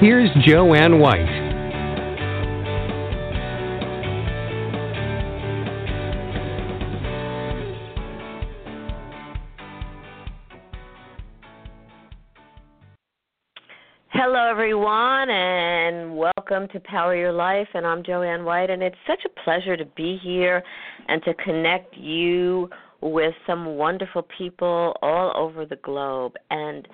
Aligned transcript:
Here's 0.00 0.30
Jo 0.46 0.72
Anne 0.72 0.98
White. 0.98 1.28
Hello, 14.08 14.48
everyone, 14.50 15.28
and 15.28 16.16
welcome 16.16 16.66
to 16.68 16.80
Power 16.80 17.14
Your 17.14 17.32
Life. 17.32 17.68
And 17.74 17.86
I'm 17.86 18.02
Jo 18.02 18.22
Anne 18.22 18.46
White, 18.46 18.70
and 18.70 18.82
it's 18.82 18.96
such 19.06 19.20
a 19.26 19.40
pleasure 19.44 19.76
to 19.76 19.84
be 19.84 20.18
here 20.22 20.62
and 21.08 21.22
to 21.24 21.34
connect 21.34 21.94
you 21.94 22.70
with 23.02 23.34
some 23.46 23.66
wonderful 23.76 24.26
people 24.38 24.96
all 25.02 25.30
over 25.36 25.66
the 25.66 25.76
globe. 25.76 26.36
And 26.48 26.88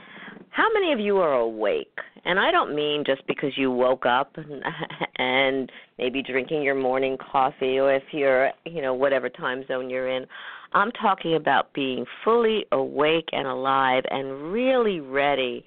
how 0.56 0.69
many 0.73 0.91
of 0.95 0.98
you 0.98 1.19
are 1.19 1.34
awake? 1.34 1.98
And 2.24 2.41
I 2.41 2.51
don't 2.51 2.74
mean 2.74 3.05
just 3.06 3.27
because 3.27 3.52
you 3.56 3.70
woke 3.70 4.06
up 4.06 4.38
and, 4.38 4.62
and 5.16 5.70
maybe 5.98 6.23
drinking 6.23 6.62
your 6.62 6.74
morning 6.74 7.19
coffee 7.19 7.78
or 7.78 7.94
if 7.94 8.05
you're, 8.11 8.50
you 8.64 8.81
know, 8.81 8.94
whatever 8.94 9.28
time 9.28 9.66
zone 9.69 9.91
you're 9.91 10.08
in. 10.08 10.25
I'm 10.72 10.92
talking 10.92 11.34
about 11.34 11.75
being 11.75 12.06
fully 12.25 12.64
awake 12.72 13.28
and 13.33 13.47
alive 13.47 14.05
and 14.11 14.50
really 14.50 15.00
ready 15.00 15.62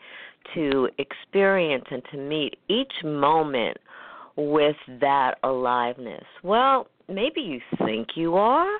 to 0.56 0.90
experience 0.98 1.86
and 1.92 2.02
to 2.12 2.18
meet 2.18 2.56
each 2.68 3.04
moment 3.04 3.78
with 4.38 4.76
that 5.02 5.36
aliveness. 5.44 6.26
Well, 6.42 6.88
maybe 7.08 7.42
you 7.42 7.62
think 7.86 8.08
you 8.16 8.38
are 8.38 8.80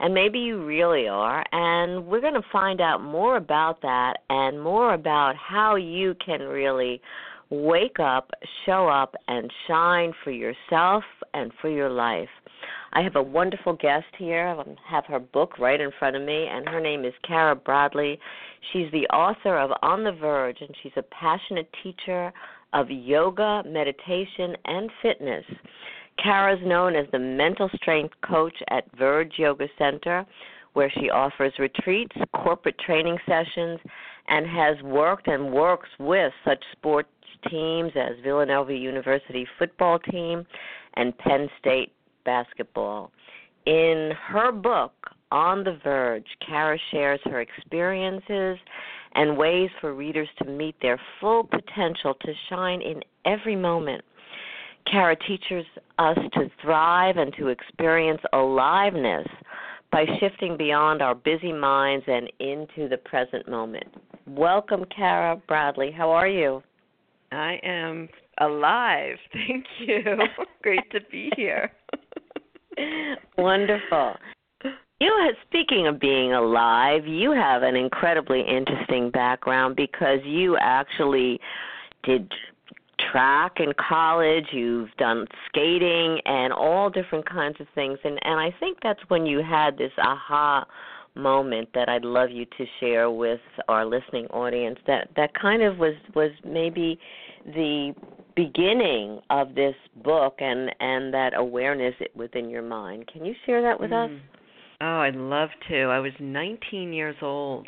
and 0.00 0.12
maybe 0.12 0.38
you 0.38 0.64
really 0.64 1.08
are. 1.08 1.44
And 1.52 2.06
we're 2.06 2.20
going 2.20 2.34
to 2.34 2.48
find 2.52 2.80
out 2.80 3.02
more 3.02 3.36
about 3.36 3.80
that 3.82 4.18
and 4.28 4.62
more 4.62 4.94
about 4.94 5.36
how 5.36 5.76
you 5.76 6.14
can 6.24 6.40
really 6.40 7.00
wake 7.50 8.00
up, 8.00 8.30
show 8.64 8.88
up, 8.88 9.14
and 9.28 9.50
shine 9.66 10.12
for 10.24 10.32
yourself 10.32 11.04
and 11.34 11.52
for 11.60 11.70
your 11.70 11.90
life. 11.90 12.28
I 12.92 13.02
have 13.02 13.16
a 13.16 13.22
wonderful 13.22 13.74
guest 13.74 14.06
here. 14.18 14.48
I 14.48 14.64
have 14.90 15.04
her 15.06 15.18
book 15.18 15.58
right 15.58 15.80
in 15.80 15.90
front 15.98 16.16
of 16.16 16.22
me, 16.22 16.46
and 16.50 16.68
her 16.68 16.80
name 16.80 17.04
is 17.04 17.12
Cara 17.26 17.54
Bradley. 17.54 18.18
She's 18.72 18.90
the 18.90 19.06
author 19.14 19.58
of 19.58 19.70
On 19.82 20.02
the 20.02 20.12
Verge, 20.12 20.58
and 20.60 20.74
she's 20.82 20.92
a 20.96 21.02
passionate 21.02 21.68
teacher 21.82 22.32
of 22.72 22.90
yoga, 22.90 23.62
meditation, 23.66 24.56
and 24.64 24.90
fitness. 25.02 25.44
Cara 26.22 26.56
is 26.56 26.66
known 26.66 26.96
as 26.96 27.06
the 27.12 27.18
mental 27.18 27.70
strength 27.74 28.14
coach 28.22 28.54
at 28.70 28.84
Verge 28.96 29.34
Yoga 29.36 29.68
Center, 29.78 30.26
where 30.72 30.90
she 30.98 31.10
offers 31.10 31.52
retreats, 31.58 32.16
corporate 32.34 32.78
training 32.78 33.18
sessions, 33.26 33.80
and 34.28 34.46
has 34.46 34.80
worked 34.82 35.28
and 35.28 35.52
works 35.52 35.88
with 35.98 36.32
such 36.44 36.62
sports 36.72 37.08
teams 37.50 37.92
as 37.94 38.12
Villanova 38.22 38.74
University 38.74 39.46
football 39.58 39.98
team 39.98 40.44
and 40.94 41.16
Penn 41.18 41.48
State 41.58 41.92
basketball. 42.24 43.10
In 43.66 44.12
her 44.28 44.52
book, 44.52 44.92
On 45.32 45.64
the 45.64 45.78
Verge, 45.82 46.26
Cara 46.46 46.78
shares 46.90 47.20
her 47.24 47.40
experiences 47.40 48.58
and 49.14 49.36
ways 49.36 49.70
for 49.80 49.94
readers 49.94 50.28
to 50.38 50.44
meet 50.44 50.76
their 50.80 51.00
full 51.20 51.44
potential 51.44 52.14
to 52.20 52.32
shine 52.48 52.82
in 52.82 53.02
every 53.24 53.56
moment. 53.56 54.04
Cara 54.90 55.16
teaches 55.16 55.64
us 55.98 56.18
to 56.34 56.50
thrive 56.62 57.16
and 57.16 57.34
to 57.38 57.48
experience 57.48 58.20
aliveness 58.32 59.26
by 59.90 60.04
shifting 60.20 60.56
beyond 60.56 61.02
our 61.02 61.14
busy 61.14 61.52
minds 61.52 62.04
and 62.08 62.30
into 62.38 62.88
the 62.88 62.98
present 62.98 63.48
moment. 63.48 63.86
Welcome, 64.26 64.84
Cara 64.94 65.40
Bradley. 65.48 65.90
How 65.90 66.10
are 66.10 66.28
you? 66.28 66.62
I 67.32 67.58
am 67.62 68.08
alive. 68.40 69.16
Thank 69.32 69.64
you. 69.78 70.18
Great 70.62 70.90
to 70.92 71.00
be 71.10 71.30
here. 71.36 71.72
Wonderful. 73.38 74.16
You 74.98 75.32
speaking 75.46 75.86
of 75.86 76.00
being 76.00 76.32
alive, 76.32 77.06
you 77.06 77.30
have 77.32 77.62
an 77.62 77.76
incredibly 77.76 78.40
interesting 78.40 79.10
background 79.10 79.76
because 79.76 80.20
you 80.24 80.56
actually 80.58 81.38
did 82.02 82.32
track 83.16 83.56
in 83.60 83.72
college, 83.88 84.44
you've 84.52 84.90
done 84.98 85.26
skating 85.48 86.20
and 86.26 86.52
all 86.52 86.90
different 86.90 87.26
kinds 87.28 87.56
of 87.60 87.66
things 87.74 87.98
and 88.04 88.18
and 88.22 88.38
I 88.38 88.54
think 88.60 88.78
that's 88.82 89.00
when 89.08 89.24
you 89.24 89.42
had 89.42 89.78
this 89.78 89.92
aha 89.98 90.66
moment 91.14 91.70
that 91.72 91.88
I'd 91.88 92.04
love 92.04 92.30
you 92.30 92.44
to 92.44 92.64
share 92.78 93.10
with 93.10 93.40
our 93.68 93.86
listening 93.86 94.26
audience 94.26 94.78
that 94.86 95.08
that 95.16 95.30
kind 95.32 95.62
of 95.62 95.78
was 95.78 95.94
was 96.14 96.30
maybe 96.44 96.98
the 97.46 97.94
beginning 98.34 99.20
of 99.30 99.54
this 99.54 99.74
book 100.04 100.34
and 100.40 100.70
and 100.80 101.14
that 101.14 101.32
awareness 101.34 101.94
within 102.14 102.50
your 102.50 102.62
mind. 102.62 103.08
Can 103.10 103.24
you 103.24 103.34
share 103.46 103.62
that 103.62 103.80
with 103.80 103.92
mm. 103.92 104.14
us? 104.14 104.20
Oh, 104.82 104.98
I'd 105.00 105.14
love 105.14 105.48
to. 105.70 105.84
I 105.84 106.00
was 106.00 106.12
19 106.20 106.92
years 106.92 107.16
old 107.22 107.66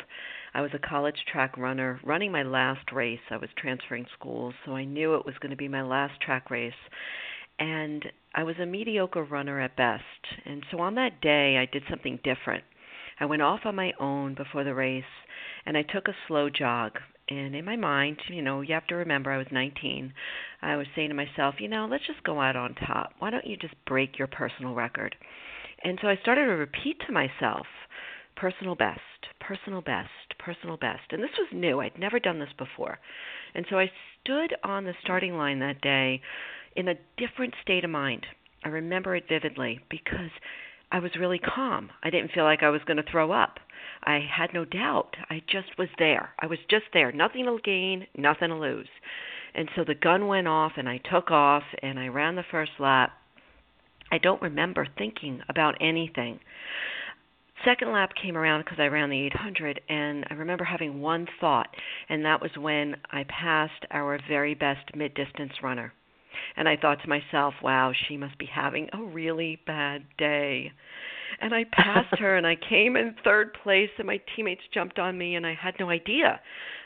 I 0.53 0.61
was 0.61 0.71
a 0.73 0.79
college 0.87 1.25
track 1.31 1.57
runner 1.57 1.99
running 2.03 2.31
my 2.31 2.43
last 2.43 2.91
race. 2.91 3.19
I 3.29 3.37
was 3.37 3.49
transferring 3.57 4.05
schools, 4.17 4.53
so 4.65 4.75
I 4.75 4.85
knew 4.85 5.15
it 5.15 5.25
was 5.25 5.37
going 5.39 5.51
to 5.51 5.57
be 5.57 5.67
my 5.67 5.83
last 5.83 6.19
track 6.21 6.49
race. 6.49 6.73
And 7.59 8.05
I 8.33 8.43
was 8.43 8.55
a 8.61 8.65
mediocre 8.65 9.23
runner 9.23 9.59
at 9.59 9.75
best. 9.75 10.03
And 10.45 10.63
so 10.71 10.79
on 10.79 10.95
that 10.95 11.21
day, 11.21 11.57
I 11.57 11.65
did 11.71 11.83
something 11.89 12.19
different. 12.23 12.63
I 13.19 13.25
went 13.25 13.41
off 13.41 13.61
on 13.65 13.75
my 13.75 13.91
own 13.99 14.33
before 14.33 14.63
the 14.63 14.73
race 14.73 15.03
and 15.65 15.77
I 15.77 15.81
took 15.83 16.07
a 16.07 16.15
slow 16.27 16.49
jog. 16.49 16.93
And 17.29 17.53
in 17.55 17.65
my 17.65 17.75
mind, 17.75 18.17
you 18.29 18.41
know, 18.41 18.61
you 18.61 18.73
have 18.73 18.87
to 18.87 18.95
remember 18.95 19.31
I 19.31 19.37
was 19.37 19.47
19. 19.51 20.13
I 20.61 20.77
was 20.77 20.87
saying 20.95 21.09
to 21.09 21.15
myself, 21.15 21.55
you 21.59 21.67
know, 21.67 21.87
let's 21.89 22.07
just 22.07 22.23
go 22.23 22.41
out 22.41 22.55
on 22.55 22.73
top. 22.75 23.13
Why 23.19 23.29
don't 23.29 23.45
you 23.45 23.57
just 23.57 23.75
break 23.85 24.17
your 24.17 24.27
personal 24.27 24.73
record? 24.73 25.15
And 25.83 25.99
so 26.01 26.07
I 26.07 26.17
started 26.21 26.45
to 26.45 26.51
repeat 26.53 26.97
to 27.05 27.13
myself, 27.13 27.67
personal 28.35 28.75
best, 28.75 28.99
personal 29.39 29.81
best, 29.81 30.28
personal 30.39 30.77
best. 30.77 31.11
And 31.11 31.21
this 31.21 31.37
was 31.37 31.49
new. 31.53 31.79
I'd 31.79 31.99
never 31.99 32.19
done 32.19 32.39
this 32.39 32.53
before. 32.57 32.99
And 33.53 33.65
so 33.69 33.77
I 33.77 33.91
stood 34.21 34.55
on 34.63 34.85
the 34.85 34.93
starting 35.03 35.37
line 35.37 35.59
that 35.59 35.81
day 35.81 36.21
in 36.75 36.87
a 36.87 36.95
different 37.17 37.53
state 37.61 37.83
of 37.83 37.89
mind. 37.89 38.25
I 38.63 38.69
remember 38.69 39.15
it 39.15 39.25
vividly 39.29 39.79
because 39.89 40.31
I 40.91 40.99
was 40.99 41.11
really 41.19 41.39
calm. 41.39 41.91
I 42.03 42.09
didn't 42.09 42.31
feel 42.31 42.43
like 42.43 42.63
I 42.63 42.69
was 42.69 42.81
going 42.85 42.97
to 42.97 43.11
throw 43.11 43.31
up. 43.31 43.59
I 44.03 44.19
had 44.19 44.53
no 44.53 44.65
doubt. 44.65 45.15
I 45.29 45.41
just 45.47 45.77
was 45.77 45.89
there. 45.97 46.29
I 46.39 46.47
was 46.47 46.59
just 46.69 46.85
there. 46.93 47.11
Nothing 47.11 47.45
to 47.45 47.57
gain, 47.63 48.07
nothing 48.17 48.49
to 48.49 48.55
lose. 48.55 48.89
And 49.53 49.69
so 49.75 49.83
the 49.83 49.95
gun 49.95 50.27
went 50.27 50.47
off 50.47 50.73
and 50.77 50.87
I 50.87 50.97
took 50.97 51.31
off 51.31 51.63
and 51.81 51.99
I 51.99 52.07
ran 52.07 52.35
the 52.35 52.43
first 52.49 52.71
lap. 52.79 53.11
I 54.11 54.17
don't 54.17 54.41
remember 54.41 54.87
thinking 54.97 55.41
about 55.49 55.75
anything 55.81 56.39
second 57.65 57.91
lap 57.91 58.11
came 58.21 58.37
around 58.37 58.63
because 58.63 58.79
I 58.79 58.87
ran 58.87 59.09
the 59.09 59.25
800, 59.27 59.81
and 59.89 60.25
I 60.29 60.33
remember 60.33 60.63
having 60.63 61.01
one 61.01 61.27
thought, 61.39 61.67
and 62.09 62.25
that 62.25 62.41
was 62.41 62.51
when 62.57 62.95
I 63.11 63.25
passed 63.25 63.85
our 63.91 64.19
very 64.27 64.53
best 64.53 64.95
mid 64.95 65.13
distance 65.13 65.53
runner. 65.63 65.93
And 66.55 66.69
I 66.69 66.77
thought 66.77 67.01
to 67.01 67.09
myself, 67.09 67.53
wow, 67.61 67.91
she 68.07 68.17
must 68.17 68.37
be 68.37 68.45
having 68.45 68.89
a 68.93 69.01
really 69.01 69.59
bad 69.65 70.03
day. 70.17 70.71
And 71.41 71.53
I 71.53 71.65
passed 71.71 72.19
her 72.19 72.37
and 72.37 72.45
I 72.45 72.55
came 72.69 72.95
in 72.95 73.15
third 73.23 73.53
place 73.63 73.89
and 73.97 74.07
my 74.07 74.19
teammates 74.35 74.61
jumped 74.73 74.99
on 74.99 75.17
me 75.17 75.35
and 75.35 75.45
I 75.45 75.53
had 75.53 75.75
no 75.79 75.89
idea 75.89 76.39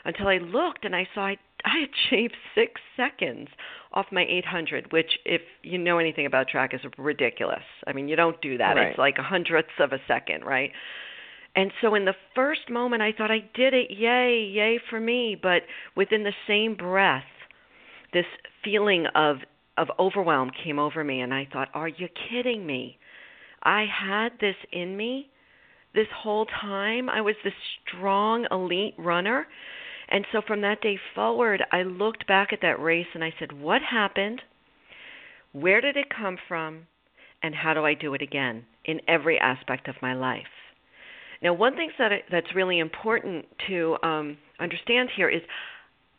until 0.04 0.28
I 0.28 0.38
looked 0.38 0.84
and 0.84 0.94
I 0.94 1.08
saw 1.14 1.26
I, 1.26 1.36
I 1.64 1.86
achieved 1.86 2.36
six 2.54 2.80
seconds 2.96 3.48
off 3.92 4.06
my 4.12 4.24
800, 4.28 4.92
which, 4.92 5.18
if 5.24 5.40
you 5.62 5.78
know 5.78 5.98
anything 5.98 6.26
about 6.26 6.48
track, 6.48 6.74
is 6.74 6.80
ridiculous. 6.98 7.62
I 7.86 7.92
mean, 7.92 8.08
you 8.08 8.16
don't 8.16 8.40
do 8.40 8.58
that. 8.58 8.74
Right. 8.76 8.88
It's 8.88 8.98
like 8.98 9.16
a 9.18 9.22
hundredths 9.22 9.72
of 9.80 9.92
a 9.92 9.98
second, 10.06 10.44
right? 10.44 10.70
And 11.56 11.70
so 11.80 11.94
in 11.94 12.04
the 12.04 12.14
first 12.34 12.68
moment, 12.68 13.02
I 13.02 13.12
thought 13.12 13.30
I 13.30 13.38
did 13.54 13.74
it, 13.74 13.90
yay, 13.90 14.50
yay 14.52 14.80
for 14.90 15.00
me. 15.00 15.38
But 15.40 15.62
within 15.96 16.24
the 16.24 16.32
same 16.46 16.74
breath, 16.74 17.24
this 18.12 18.26
feeling 18.62 19.06
of 19.14 19.38
of 19.76 19.88
overwhelm 19.98 20.50
came 20.62 20.78
over 20.78 21.02
me, 21.02 21.20
and 21.20 21.34
I 21.34 21.48
thought, 21.52 21.68
are 21.74 21.88
you 21.88 22.08
kidding 22.30 22.64
me? 22.64 22.96
I 23.64 23.86
had 23.86 24.28
this 24.40 24.54
in 24.72 24.96
me 24.96 25.30
this 25.94 26.06
whole 26.14 26.46
time. 26.46 27.08
I 27.08 27.20
was 27.20 27.34
this 27.42 27.54
strong 27.88 28.46
elite 28.50 28.94
runner 28.98 29.46
And 30.08 30.26
so 30.32 30.42
from 30.46 30.60
that 30.60 30.80
day 30.80 30.98
forward, 31.14 31.62
I 31.72 31.82
looked 31.82 32.26
back 32.26 32.52
at 32.52 32.60
that 32.62 32.80
race 32.80 33.06
and 33.14 33.24
I 33.24 33.32
said, 33.38 33.52
what 33.52 33.82
happened? 33.82 34.42
Where 35.52 35.80
did 35.80 35.96
it 35.96 36.06
come 36.14 36.36
from? 36.48 36.86
And 37.42 37.54
how 37.54 37.74
do 37.74 37.84
I 37.84 37.94
do 37.94 38.14
it 38.14 38.22
again 38.22 38.64
in 38.84 39.00
every 39.06 39.38
aspect 39.38 39.88
of 39.88 39.96
my 40.00 40.14
life? 40.14 40.44
Now, 41.42 41.52
one 41.52 41.76
thing 41.76 41.90
that 41.98 42.10
that's 42.30 42.54
really 42.54 42.78
important 42.78 43.44
to 43.68 43.96
um, 44.02 44.38
understand 44.58 45.10
here 45.14 45.28
is, 45.28 45.42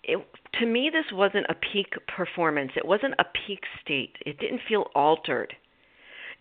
it, 0.04 0.24
to 0.60 0.66
me, 0.68 0.92
this 0.94 1.12
wasn't 1.12 1.48
a 1.50 1.56
peak 1.74 1.88
performance. 2.16 2.72
It 2.76 2.86
wasn't 2.86 3.16
a 3.18 3.26
peak 3.48 3.62
state. 3.84 4.16
It 4.24 4.40
didn't 4.40 4.62
feel 4.70 4.86
altered. 4.94 5.54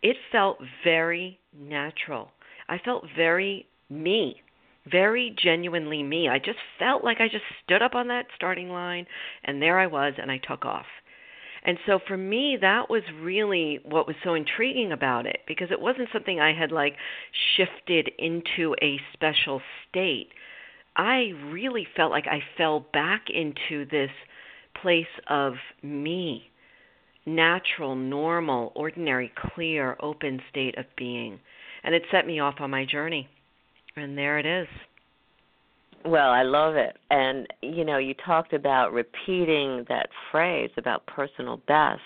It 0.03 0.17
felt 0.31 0.59
very 0.85 1.39
natural. 1.59 2.31
I 2.69 2.79
felt 2.79 3.05
very 3.17 3.67
me 3.89 4.43
very 4.91 5.35
genuinely 5.43 6.03
me. 6.03 6.29
I 6.29 6.39
just 6.39 6.59
felt 6.79 7.05
like 7.05 7.21
I 7.21 7.29
just 7.29 7.45
stood 7.65 7.83
up 7.83 7.95
on 7.95 8.09
that 8.09 8.27
starting 8.35 8.71
line 8.71 9.07
and 9.45 9.61
there 9.61 9.79
I 9.79 9.87
was 9.87 10.15
and 10.21 10.31
I 10.31 10.39
took 10.39 10.65
off. 10.65 10.87
And 11.65 11.79
so 11.87 11.99
for 12.07 12.17
me 12.17 12.59
that 12.61 12.91
was 12.91 13.03
really 13.21 13.81
what 13.85 14.07
was 14.07 14.17
so 14.23 14.35
intriguing 14.35 14.93
about 14.93 15.27
it 15.27 15.39
because 15.49 15.71
it 15.71 15.81
wasn't 15.81 16.11
something 16.13 16.39
I 16.39 16.53
had 16.53 16.71
like 16.71 16.97
shifted 17.57 18.11
into 18.19 18.75
a 18.83 19.01
special 19.15 19.63
state. 19.89 20.29
I 20.97 21.33
really 21.51 21.87
felt 21.97 22.13
like 22.13 22.27
I 22.27 22.41
fell 22.57 22.87
back 22.93 23.25
into 23.31 23.87
this 23.91 24.11
place 24.81 25.07
of 25.29 25.55
me. 25.83 26.51
Natural, 27.27 27.97
normal, 27.97 28.71
ordinary, 28.77 29.33
clear, 29.55 29.97
open 30.01 30.41
state 30.51 30.77
of 30.77 30.85
being. 30.97 31.41
And 31.83 31.95
it 31.95 32.03
set 32.11 32.27
me 32.27 32.39
off 32.39 32.57
on 32.61 32.71
my 32.71 32.85
journey. 32.85 33.29
And 33.97 34.17
there 34.19 34.39
it 34.39 34.47
is. 34.47 34.67
Well, 36.05 36.31
I 36.31 36.43
love 36.43 36.77
it. 36.77 36.97
And, 37.11 37.47
you 37.63 37.85
know, 37.85 37.99
you 37.99 38.15
talked 38.27 38.53
about 38.53 38.93
repeating 38.93 39.87
that 39.89 40.09
phrase 40.31 40.71
about 40.77 41.07
personal 41.07 41.59
best. 41.67 42.03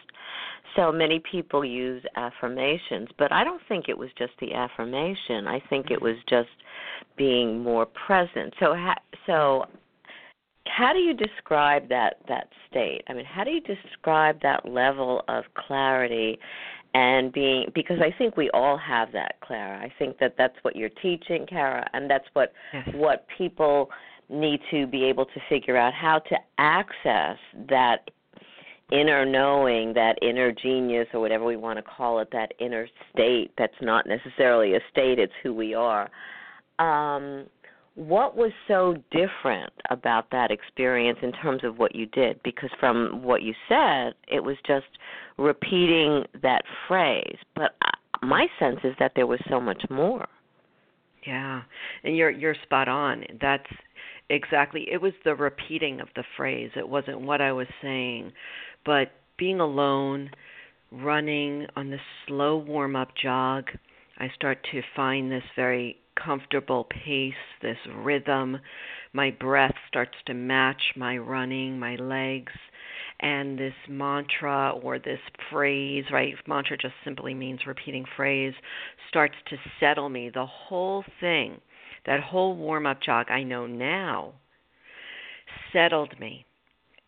So 0.76 0.92
many 0.92 1.20
people 1.30 1.64
use 1.64 2.02
affirmations, 2.14 3.08
but 3.18 3.32
I 3.32 3.42
don't 3.42 3.62
think 3.68 3.88
it 3.88 3.98
was 3.98 4.10
just 4.16 4.32
the 4.40 4.54
affirmation. 4.54 5.48
I 5.48 5.60
think 5.68 5.90
it 5.90 6.00
was 6.00 6.16
just 6.28 6.50
being 7.16 7.60
more 7.60 7.86
present. 7.86 8.54
So, 8.60 8.74
ha- 8.74 9.02
so 9.26 9.64
how 10.68 10.92
do 10.92 11.00
you 11.00 11.14
describe 11.14 11.88
that 11.88 12.18
that 12.28 12.48
state? 12.70 13.02
I 13.08 13.14
mean, 13.14 13.24
how 13.24 13.42
do 13.42 13.50
you 13.50 13.60
describe 13.60 14.40
that 14.42 14.68
level 14.68 15.24
of 15.26 15.44
clarity 15.54 16.38
and 16.98 17.32
being 17.32 17.70
because 17.76 17.98
I 18.00 18.12
think 18.18 18.36
we 18.36 18.50
all 18.50 18.76
have 18.76 19.12
that, 19.12 19.36
Clara. 19.40 19.78
I 19.78 19.92
think 20.00 20.18
that 20.18 20.34
that's 20.36 20.56
what 20.62 20.74
you're 20.74 20.88
teaching, 21.00 21.46
Cara, 21.46 21.88
and 21.92 22.10
that's 22.10 22.24
what 22.32 22.52
yes. 22.74 22.88
what 22.92 23.24
people 23.38 23.88
need 24.28 24.60
to 24.72 24.86
be 24.86 25.04
able 25.04 25.24
to 25.24 25.40
figure 25.48 25.76
out 25.76 25.94
how 25.94 26.18
to 26.18 26.36
access 26.58 27.38
that 27.68 28.10
inner 28.90 29.24
knowing, 29.24 29.94
that 29.94 30.16
inner 30.22 30.50
genius, 30.50 31.06
or 31.14 31.20
whatever 31.20 31.44
we 31.44 31.56
want 31.56 31.78
to 31.78 31.82
call 31.82 32.18
it, 32.18 32.28
that 32.32 32.52
inner 32.58 32.88
state 33.12 33.52
that's 33.56 33.80
not 33.80 34.06
necessarily 34.06 34.74
a 34.74 34.80
state, 34.90 35.20
it's 35.20 35.32
who 35.42 35.54
we 35.54 35.74
are. 35.74 36.10
Um, 36.80 37.46
what 37.98 38.36
was 38.36 38.52
so 38.68 38.94
different 39.10 39.72
about 39.90 40.30
that 40.30 40.52
experience 40.52 41.18
in 41.20 41.32
terms 41.32 41.64
of 41.64 41.78
what 41.78 41.96
you 41.96 42.06
did? 42.06 42.40
Because 42.44 42.70
from 42.78 43.24
what 43.24 43.42
you 43.42 43.52
said, 43.68 44.14
it 44.28 44.38
was 44.38 44.56
just 44.64 44.86
repeating 45.36 46.22
that 46.40 46.62
phrase. 46.86 47.36
But 47.56 47.74
uh, 47.84 48.24
my 48.24 48.46
sense 48.60 48.78
is 48.84 48.94
that 49.00 49.12
there 49.16 49.26
was 49.26 49.40
so 49.50 49.60
much 49.60 49.82
more. 49.90 50.28
Yeah, 51.26 51.62
and 52.04 52.16
you're 52.16 52.30
you're 52.30 52.54
spot 52.62 52.86
on. 52.86 53.24
That's 53.40 53.66
exactly. 54.30 54.86
It 54.90 55.02
was 55.02 55.12
the 55.24 55.34
repeating 55.34 56.00
of 56.00 56.06
the 56.14 56.24
phrase. 56.36 56.70
It 56.76 56.88
wasn't 56.88 57.20
what 57.22 57.40
I 57.40 57.50
was 57.50 57.66
saying, 57.82 58.32
but 58.86 59.10
being 59.38 59.58
alone, 59.58 60.30
running 60.92 61.66
on 61.74 61.90
this 61.90 62.00
slow 62.28 62.58
warm 62.58 62.94
up 62.94 63.08
jog. 63.20 63.64
I 64.18 64.30
start 64.36 64.64
to 64.70 64.82
find 64.94 65.30
this 65.30 65.44
very 65.56 65.96
comfortable 66.24 66.84
pace, 66.84 67.34
this 67.62 67.78
rhythm. 67.96 68.58
My 69.12 69.30
breath 69.30 69.74
starts 69.88 70.16
to 70.26 70.34
match 70.34 70.82
my 70.96 71.16
running, 71.16 71.78
my 71.78 71.96
legs. 71.96 72.52
And 73.20 73.58
this 73.58 73.74
mantra 73.88 74.72
or 74.82 74.98
this 74.98 75.20
phrase, 75.50 76.04
right? 76.12 76.34
Mantra 76.46 76.76
just 76.76 76.94
simply 77.04 77.34
means 77.34 77.66
repeating 77.66 78.04
phrase, 78.16 78.54
starts 79.08 79.34
to 79.50 79.56
settle 79.80 80.08
me. 80.08 80.30
The 80.32 80.46
whole 80.46 81.04
thing, 81.20 81.60
that 82.06 82.20
whole 82.20 82.56
warm 82.56 82.86
up 82.86 83.02
jog 83.02 83.30
I 83.30 83.42
know 83.42 83.66
now, 83.66 84.34
settled 85.72 86.18
me. 86.20 86.44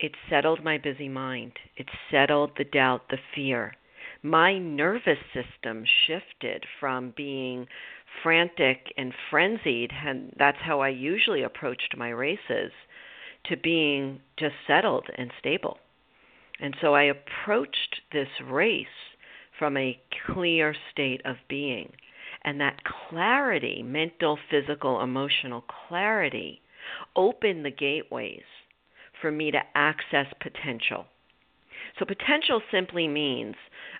It 0.00 0.12
settled 0.28 0.64
my 0.64 0.78
busy 0.78 1.08
mind. 1.08 1.52
It 1.76 1.86
settled 2.10 2.52
the 2.56 2.64
doubt, 2.64 3.02
the 3.10 3.18
fear. 3.34 3.74
My 4.22 4.58
nervous 4.58 5.18
system 5.32 5.84
shifted 6.06 6.66
from 6.78 7.14
being 7.16 7.66
frantic 8.22 8.92
and 8.96 9.12
frenzied, 9.30 9.92
and 10.04 10.34
that's 10.38 10.58
how 10.60 10.80
I 10.80 10.88
usually 10.88 11.42
approached 11.42 11.96
my 11.96 12.10
races, 12.10 12.72
to 13.46 13.56
being 13.56 14.20
just 14.38 14.54
settled 14.66 15.06
and 15.16 15.30
stable. 15.38 15.78
And 16.60 16.76
so 16.80 16.94
I 16.94 17.04
approached 17.04 18.02
this 18.12 18.28
race 18.44 18.86
from 19.58 19.76
a 19.76 19.98
clear 20.26 20.74
state 20.92 21.22
of 21.24 21.36
being. 21.48 21.92
And 22.42 22.60
that 22.60 22.82
clarity, 22.84 23.82
mental, 23.82 24.38
physical, 24.50 25.02
emotional 25.02 25.64
clarity, 25.88 26.60
opened 27.14 27.64
the 27.64 27.70
gateways 27.70 28.42
for 29.20 29.30
me 29.30 29.50
to 29.50 29.60
access 29.74 30.26
potential. 30.40 31.06
So, 31.98 32.04
potential 32.06 32.62
simply 32.70 33.08
means 33.08 33.56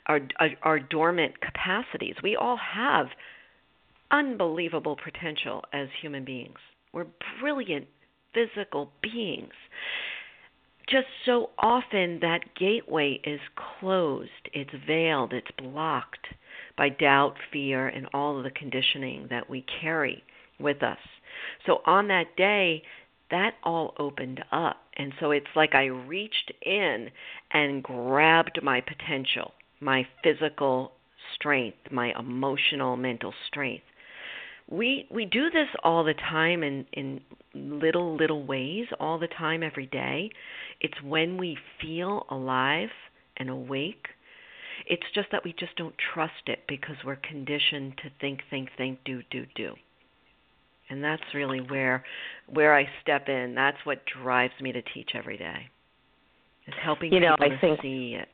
our, 0.06 0.20
our, 0.38 0.48
our 0.62 0.78
dormant 0.78 1.40
capacities. 1.40 2.14
We 2.22 2.36
all 2.36 2.56
have 2.56 3.08
unbelievable 4.10 4.96
potential 5.02 5.64
as 5.72 5.88
human 6.00 6.24
beings. 6.24 6.58
We're 6.92 7.06
brilliant 7.40 7.86
physical 8.34 8.92
beings. 9.02 9.52
Just 10.88 11.06
so 11.24 11.50
often 11.58 12.18
that 12.20 12.54
gateway 12.58 13.20
is 13.24 13.40
closed, 13.78 14.30
it's 14.52 14.70
veiled, 14.86 15.32
it's 15.32 15.50
blocked 15.56 16.26
by 16.76 16.88
doubt, 16.88 17.34
fear, 17.52 17.86
and 17.88 18.06
all 18.12 18.38
of 18.38 18.44
the 18.44 18.50
conditioning 18.50 19.28
that 19.30 19.48
we 19.48 19.64
carry 19.80 20.24
with 20.58 20.82
us. 20.82 20.98
So 21.64 21.80
on 21.86 22.08
that 22.08 22.36
day, 22.36 22.82
that 23.30 23.54
all 23.62 23.94
opened 23.98 24.42
up. 24.50 24.78
And 24.96 25.12
so 25.20 25.30
it's 25.30 25.46
like 25.54 25.74
I 25.74 25.84
reached 25.84 26.52
in 26.62 27.10
and 27.52 27.82
grabbed 27.82 28.60
my 28.62 28.80
potential, 28.80 29.52
my 29.80 30.06
physical 30.24 30.92
strength, 31.34 31.78
my 31.92 32.12
emotional, 32.18 32.96
mental 32.96 33.32
strength 33.46 33.84
we 34.70 35.06
we 35.10 35.24
do 35.24 35.50
this 35.50 35.68
all 35.82 36.04
the 36.04 36.14
time 36.14 36.62
in 36.62 36.86
in 36.92 37.20
little 37.54 38.16
little 38.16 38.44
ways 38.44 38.86
all 38.98 39.18
the 39.18 39.28
time 39.28 39.62
every 39.62 39.86
day. 39.86 40.30
It's 40.80 41.00
when 41.02 41.36
we 41.36 41.58
feel 41.80 42.26
alive 42.30 42.90
and 43.36 43.50
awake. 43.50 44.06
It's 44.86 45.02
just 45.14 45.28
that 45.32 45.44
we 45.44 45.52
just 45.58 45.76
don't 45.76 45.94
trust 46.14 46.46
it 46.46 46.60
because 46.68 46.96
we're 47.04 47.16
conditioned 47.16 47.98
to 47.98 48.10
think 48.20 48.40
think 48.48 48.70
think 48.78 49.00
do 49.04 49.22
do 49.30 49.44
do. 49.54 49.74
And 50.88 51.02
that's 51.04 51.22
really 51.34 51.60
where 51.60 52.04
where 52.48 52.74
I 52.74 52.88
step 53.02 53.28
in. 53.28 53.54
That's 53.54 53.78
what 53.84 54.02
drives 54.22 54.54
me 54.60 54.72
to 54.72 54.82
teach 54.94 55.10
every 55.14 55.36
day 55.36 55.68
is 56.66 56.74
helping 56.82 57.12
you 57.12 57.20
know, 57.20 57.36
people 57.38 57.56
I 57.56 57.60
think, 57.60 57.82
see 57.82 58.16
it. 58.18 58.28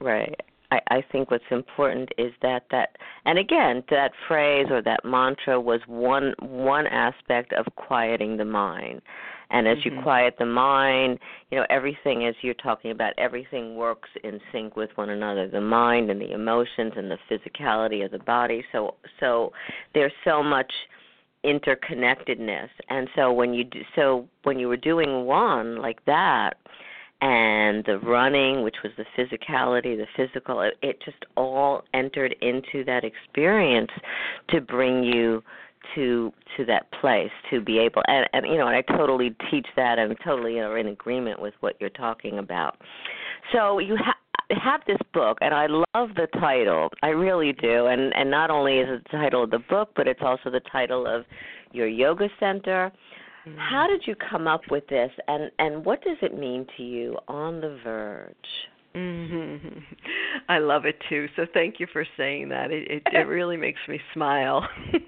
Right 0.00 0.40
I, 0.74 0.96
I 0.96 1.04
think 1.12 1.30
what's 1.30 1.44
important 1.50 2.10
is 2.18 2.32
that 2.42 2.64
that 2.70 2.96
and 3.24 3.38
again 3.38 3.82
that 3.90 4.12
phrase 4.26 4.66
or 4.70 4.82
that 4.82 5.04
mantra 5.04 5.60
was 5.60 5.80
one 5.86 6.34
one 6.40 6.86
aspect 6.86 7.52
of 7.52 7.66
quieting 7.76 8.36
the 8.36 8.44
mind. 8.44 9.02
And 9.50 9.68
as 9.68 9.78
mm-hmm. 9.78 9.96
you 9.96 10.02
quiet 10.02 10.34
the 10.38 10.46
mind 10.46 11.18
you 11.50 11.58
know 11.58 11.66
everything 11.70 12.26
as 12.26 12.34
you're 12.42 12.54
talking 12.54 12.90
about 12.90 13.12
everything 13.18 13.76
works 13.76 14.08
in 14.22 14.40
sync 14.52 14.76
with 14.76 14.90
one 14.96 15.10
another 15.10 15.48
the 15.48 15.60
mind 15.60 16.10
and 16.10 16.20
the 16.20 16.32
emotions 16.32 16.92
and 16.96 17.10
the 17.10 17.18
physicality 17.30 18.04
of 18.04 18.10
the 18.10 18.18
body. 18.20 18.64
So 18.72 18.94
so 19.20 19.52
there's 19.94 20.12
so 20.24 20.42
much 20.42 20.72
interconnectedness. 21.44 22.68
And 22.88 23.08
so 23.14 23.32
when 23.32 23.54
you 23.54 23.64
do 23.64 23.80
so 23.94 24.26
when 24.42 24.58
you 24.58 24.68
were 24.68 24.76
doing 24.76 25.26
one 25.26 25.76
like 25.76 26.04
that 26.06 26.54
and 27.24 27.82
the 27.86 27.98
running, 28.00 28.62
which 28.62 28.76
was 28.84 28.92
the 28.98 29.04
physicality, 29.16 29.96
the 29.96 30.06
physical, 30.14 30.60
it, 30.60 30.74
it 30.82 30.98
just 31.02 31.16
all 31.38 31.82
entered 31.94 32.34
into 32.42 32.84
that 32.84 33.02
experience 33.02 33.90
to 34.50 34.60
bring 34.60 35.02
you 35.02 35.42
to 35.94 36.32
to 36.56 36.64
that 36.66 36.90
place 37.00 37.30
to 37.50 37.60
be 37.60 37.78
able 37.78 38.02
and, 38.08 38.26
and 38.32 38.46
you 38.46 38.56
know 38.56 38.66
and 38.68 38.74
I 38.74 38.80
totally 38.96 39.36
teach 39.50 39.66
that 39.76 39.98
and 39.98 40.16
totally 40.24 40.58
are 40.58 40.78
in 40.78 40.86
agreement 40.86 41.38
with 41.38 41.52
what 41.60 41.76
you're 41.78 41.90
talking 41.90 42.38
about. 42.38 42.78
So 43.52 43.78
you 43.80 43.96
have 43.96 44.58
have 44.62 44.80
this 44.86 44.96
book 45.12 45.36
and 45.42 45.52
I 45.52 45.66
love 45.66 46.10
the 46.16 46.26
title. 46.40 46.88
I 47.02 47.08
really 47.08 47.52
do. 47.52 47.86
And 47.86 48.14
and 48.14 48.30
not 48.30 48.50
only 48.50 48.78
is 48.78 48.88
it 48.88 49.02
the 49.10 49.18
title 49.18 49.44
of 49.44 49.50
the 49.50 49.58
book, 49.58 49.90
but 49.94 50.08
it's 50.08 50.22
also 50.22 50.50
the 50.50 50.62
title 50.72 51.06
of 51.06 51.24
your 51.72 51.86
yoga 51.86 52.28
center 52.40 52.90
Mm-hmm. 53.46 53.58
How 53.58 53.86
did 53.86 54.06
you 54.06 54.14
come 54.14 54.46
up 54.46 54.62
with 54.70 54.86
this, 54.88 55.10
and 55.28 55.50
and 55.58 55.84
what 55.84 56.02
does 56.02 56.16
it 56.22 56.38
mean 56.38 56.66
to 56.76 56.82
you 56.82 57.16
on 57.28 57.60
the 57.60 57.78
verge? 57.84 58.34
Mm-hmm. 58.94 59.78
I 60.48 60.58
love 60.58 60.86
it 60.86 60.96
too. 61.08 61.26
So 61.36 61.46
thank 61.52 61.78
you 61.78 61.86
for 61.92 62.06
saying 62.16 62.48
that. 62.50 62.70
It 62.70 62.90
it, 62.90 63.02
it 63.12 63.18
really 63.28 63.56
makes 63.56 63.80
me 63.88 64.00
smile. 64.12 64.66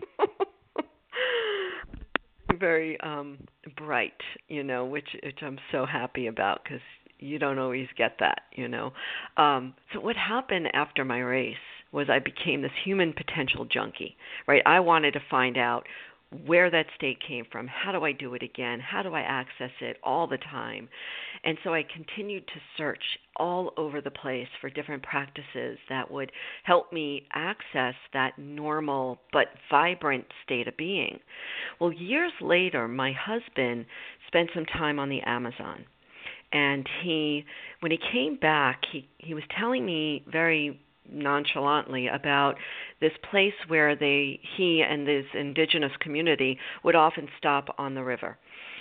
Very 2.59 2.99
um 3.01 3.39
bright, 3.77 4.21
you 4.49 4.63
know, 4.63 4.85
which 4.85 5.09
which 5.23 5.39
I'm 5.43 5.59
so 5.73 5.87
happy 5.87 6.27
about 6.27 6.63
because 6.65 6.81
you 7.19 7.39
don't 7.39 7.59
always 7.59 7.89
get 7.97 8.17
that, 8.21 8.43
you 8.53 8.69
know. 8.69 8.93
Um 9.37 9.75
so 9.93 10.01
what 10.01 10.17
happened 10.17 10.69
after 10.75 11.05
my 11.05 11.21
race 11.21 11.57
was 11.93 12.09
I 12.11 12.19
became 12.19 12.63
this 12.63 12.73
human 12.85 13.13
potential 13.13 13.65
junkie, 13.65 14.17
right? 14.47 14.63
I 14.67 14.81
wanted 14.81 15.13
to 15.13 15.21
find 15.31 15.57
out 15.57 15.87
where 16.45 16.71
that 16.71 16.87
state 16.97 17.19
came 17.27 17.45
from. 17.51 17.67
How 17.69 17.93
do 17.93 18.05
I 18.05 18.13
do 18.13 18.35
it 18.35 18.43
again? 18.43 18.81
How 18.81 19.03
do 19.03 19.15
I 19.15 19.21
access 19.21 19.71
it 19.81 19.97
all 20.03 20.27
the 20.27 20.39
time? 20.39 20.89
And 21.45 21.57
so 21.63 21.73
I 21.73 21.85
continued 21.85 22.47
to 22.49 22.61
search 22.77 23.03
all 23.37 23.73
over 23.77 24.01
the 24.01 24.11
place 24.11 24.49
for 24.61 24.69
different 24.69 25.03
practices 25.03 25.79
that 25.89 26.11
would 26.11 26.33
help 26.65 26.93
me 26.93 27.27
access 27.33 27.95
that 28.13 28.39
normal 28.39 29.21
but 29.33 29.47
vibrant 29.71 30.25
state 30.45 30.67
of 30.67 30.77
being. 30.77 31.21
Well, 31.81 31.93
years 31.93 32.33
later, 32.41 32.89
my 32.89 33.13
husband 33.13 33.87
spent 34.27 34.51
some 34.55 34.67
time 34.67 34.99
on 34.99 35.09
the 35.09 35.21
Amazon. 35.21 35.85
And 36.53 36.89
he 37.03 37.45
when 37.81 37.93
he 37.93 37.99
came 38.13 38.37
back, 38.37 38.81
he 38.93 39.09
he 39.19 39.35
was 39.35 39.43
telling 39.59 39.85
me 39.85 40.25
very 40.31 40.81
nonchalantly 41.11 42.09
about 42.09 42.57
this 43.01 43.13
place 43.31 43.55
where 43.69 43.97
they 43.97 44.41
he 44.57 44.83
and 44.83 45.07
this 45.07 45.27
indigenous 45.35 45.93
community 46.01 46.59
would 46.85 46.95
often 46.95 47.29
stop 47.39 47.75
on 47.79 47.95
the 47.95 48.05
river. 48.05 48.37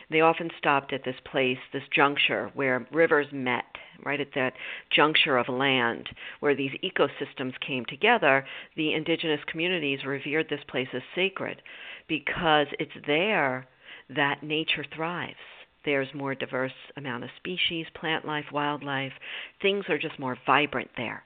They 0.09 0.21
often 0.21 0.51
stopped 0.57 0.93
at 0.93 1.03
this 1.03 1.19
place, 1.31 1.57
this 1.73 1.87
juncture 1.93 2.51
where 2.53 2.87
rivers 2.91 3.27
met, 3.31 3.65
right 4.05 4.19
at 4.19 4.33
that 4.35 4.53
juncture 4.91 5.37
of 5.37 5.49
land 5.49 6.09
where 6.41 6.55
these 6.55 6.71
ecosystems 6.83 7.59
came 7.65 7.85
together. 7.85 8.45
The 8.75 8.93
indigenous 8.93 9.41
communities 9.47 10.05
revered 10.05 10.47
this 10.49 10.63
place 10.67 10.89
as 10.93 11.01
sacred 11.15 11.61
because 12.07 12.67
it's 12.79 13.05
there 13.07 13.67
that 14.09 14.43
nature 14.43 14.85
thrives 14.95 15.37
there's 15.85 16.07
more 16.13 16.35
diverse 16.35 16.73
amount 16.97 17.23
of 17.23 17.29
species, 17.37 17.85
plant 17.93 18.25
life, 18.25 18.45
wildlife. 18.51 19.13
Things 19.61 19.85
are 19.87 19.99
just 19.99 20.19
more 20.19 20.37
vibrant 20.45 20.89
there. 20.97 21.23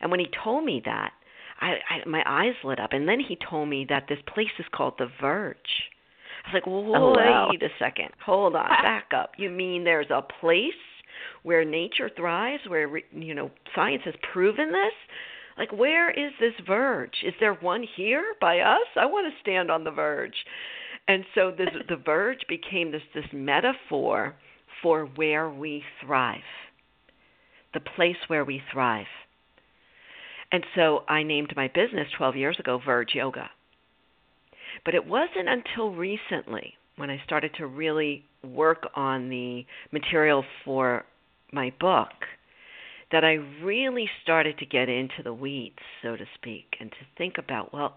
And 0.00 0.10
when 0.10 0.20
he 0.20 0.28
told 0.42 0.64
me 0.64 0.82
that, 0.84 1.12
I, 1.60 1.74
I 1.88 2.08
my 2.08 2.22
eyes 2.26 2.54
lit 2.64 2.80
up. 2.80 2.92
And 2.92 3.08
then 3.08 3.20
he 3.20 3.36
told 3.48 3.68
me 3.68 3.86
that 3.88 4.06
this 4.08 4.18
place 4.32 4.48
is 4.58 4.66
called 4.72 4.94
the 4.98 5.08
Verge. 5.20 5.56
I 6.44 6.48
was 6.48 6.54
like, 6.54 6.66
well, 6.66 6.94
oh, 6.96 7.10
wow. 7.16 7.48
wait 7.50 7.62
a 7.62 7.68
second, 7.78 8.08
hold 8.24 8.56
on, 8.56 8.68
back 8.68 9.10
up. 9.14 9.32
You 9.36 9.50
mean 9.50 9.84
there's 9.84 10.10
a 10.10 10.22
place 10.40 10.72
where 11.42 11.64
nature 11.64 12.10
thrives, 12.16 12.62
where 12.66 12.88
you 13.12 13.34
know 13.34 13.50
science 13.74 14.02
has 14.04 14.14
proven 14.32 14.68
this? 14.72 14.94
Like, 15.58 15.72
where 15.72 16.10
is 16.10 16.32
this 16.40 16.54
verge? 16.66 17.22
Is 17.22 17.34
there 17.40 17.54
one 17.54 17.84
here 17.96 18.34
by 18.40 18.60
us? 18.60 18.86
I 18.96 19.04
want 19.04 19.32
to 19.32 19.40
stand 19.42 19.70
on 19.70 19.84
the 19.84 19.90
verge. 19.90 20.34
And 21.08 21.24
so 21.34 21.50
this 21.56 21.68
the 21.88 21.96
verge 21.96 22.40
became 22.48 22.92
this 22.92 23.02
this 23.14 23.26
metaphor 23.32 24.34
for 24.82 25.06
where 25.16 25.50
we 25.50 25.82
thrive. 26.02 26.40
The 27.74 27.80
place 27.80 28.16
where 28.28 28.44
we 28.44 28.62
thrive. 28.72 29.06
And 30.52 30.64
so 30.74 31.04
I 31.08 31.22
named 31.22 31.52
my 31.56 31.68
business 31.68 32.08
12 32.16 32.36
years 32.36 32.56
ago 32.58 32.80
Verge 32.84 33.14
Yoga. 33.14 33.50
But 34.84 34.94
it 34.94 35.06
wasn't 35.06 35.48
until 35.48 35.92
recently 35.92 36.74
when 36.96 37.10
I 37.10 37.20
started 37.24 37.52
to 37.58 37.66
really 37.66 38.24
work 38.42 38.88
on 38.94 39.28
the 39.28 39.64
material 39.92 40.44
for 40.64 41.04
my 41.52 41.72
book 41.80 42.08
that 43.12 43.24
I 43.24 43.34
really 43.62 44.08
started 44.22 44.58
to 44.58 44.66
get 44.66 44.88
into 44.88 45.22
the 45.24 45.34
weeds, 45.34 45.78
so 46.02 46.16
to 46.16 46.24
speak, 46.36 46.76
and 46.78 46.90
to 46.90 46.98
think 47.18 47.38
about, 47.38 47.72
well, 47.72 47.94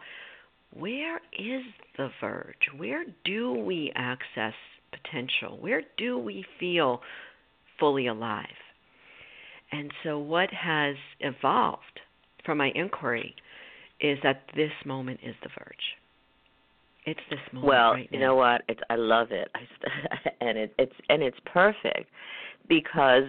where 0.74 1.18
is 1.38 1.62
the 1.98 2.10
verge? 2.20 2.68
Where 2.76 3.06
do 3.24 3.54
we 3.54 3.92
access 3.96 4.54
potential? 4.92 5.58
Where 5.60 5.84
do 5.98 6.18
we 6.18 6.46
feel 6.60 7.02
fully 7.80 8.08
alive? 8.08 8.48
And 9.72 9.92
so, 10.04 10.18
what 10.18 10.50
has 10.52 10.96
evolved 11.20 12.00
from 12.46 12.58
my 12.58 12.72
inquiry 12.76 13.36
is 14.00 14.18
that 14.24 14.44
this 14.56 14.72
moment 14.86 15.20
is 15.24 15.36
the 15.44 15.50
verge. 15.50 15.76
It's 17.06 17.20
this 17.30 17.40
moment. 17.52 17.68
Well, 17.68 17.92
right 17.94 18.10
you 18.12 18.20
know 18.20 18.36
what? 18.36 18.62
It's 18.68 18.80
I 18.90 18.96
love 18.96 19.32
it. 19.32 19.50
I 19.56 20.30
and 20.42 20.58
it, 20.58 20.74
it's 20.78 20.94
and 21.10 21.22
it's 21.22 21.38
perfect 21.46 22.10
because 22.68 23.28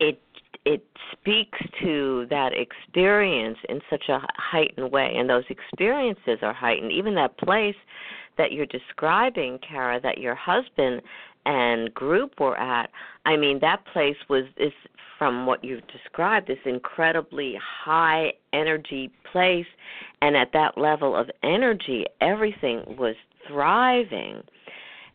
it 0.00 0.20
it 0.64 0.84
speaks 1.12 1.58
to 1.80 2.26
that 2.28 2.50
experience 2.52 3.58
in 3.68 3.80
such 3.88 4.08
a 4.08 4.20
heightened 4.36 4.90
way 4.90 5.14
and 5.16 5.30
those 5.30 5.44
experiences 5.48 6.38
are 6.42 6.52
heightened 6.52 6.92
even 6.92 7.14
that 7.14 7.38
place 7.38 7.76
that 8.36 8.52
you're 8.52 8.66
describing 8.66 9.58
Cara 9.66 10.00
that 10.00 10.18
your 10.18 10.34
husband 10.34 11.02
and 11.46 11.94
group 11.94 12.40
were 12.40 12.58
at 12.58 12.90
i 13.24 13.36
mean 13.36 13.60
that 13.60 13.84
place 13.92 14.16
was 14.28 14.44
is 14.56 14.72
from 15.18 15.46
what 15.46 15.64
you've 15.64 15.86
described, 15.88 16.48
this 16.48 16.58
incredibly 16.64 17.58
high 17.62 18.32
energy 18.52 19.10
place. 19.32 19.66
And 20.22 20.36
at 20.36 20.52
that 20.52 20.76
level 20.76 21.16
of 21.16 21.30
energy, 21.42 22.04
everything 22.20 22.96
was 22.98 23.16
thriving. 23.48 24.42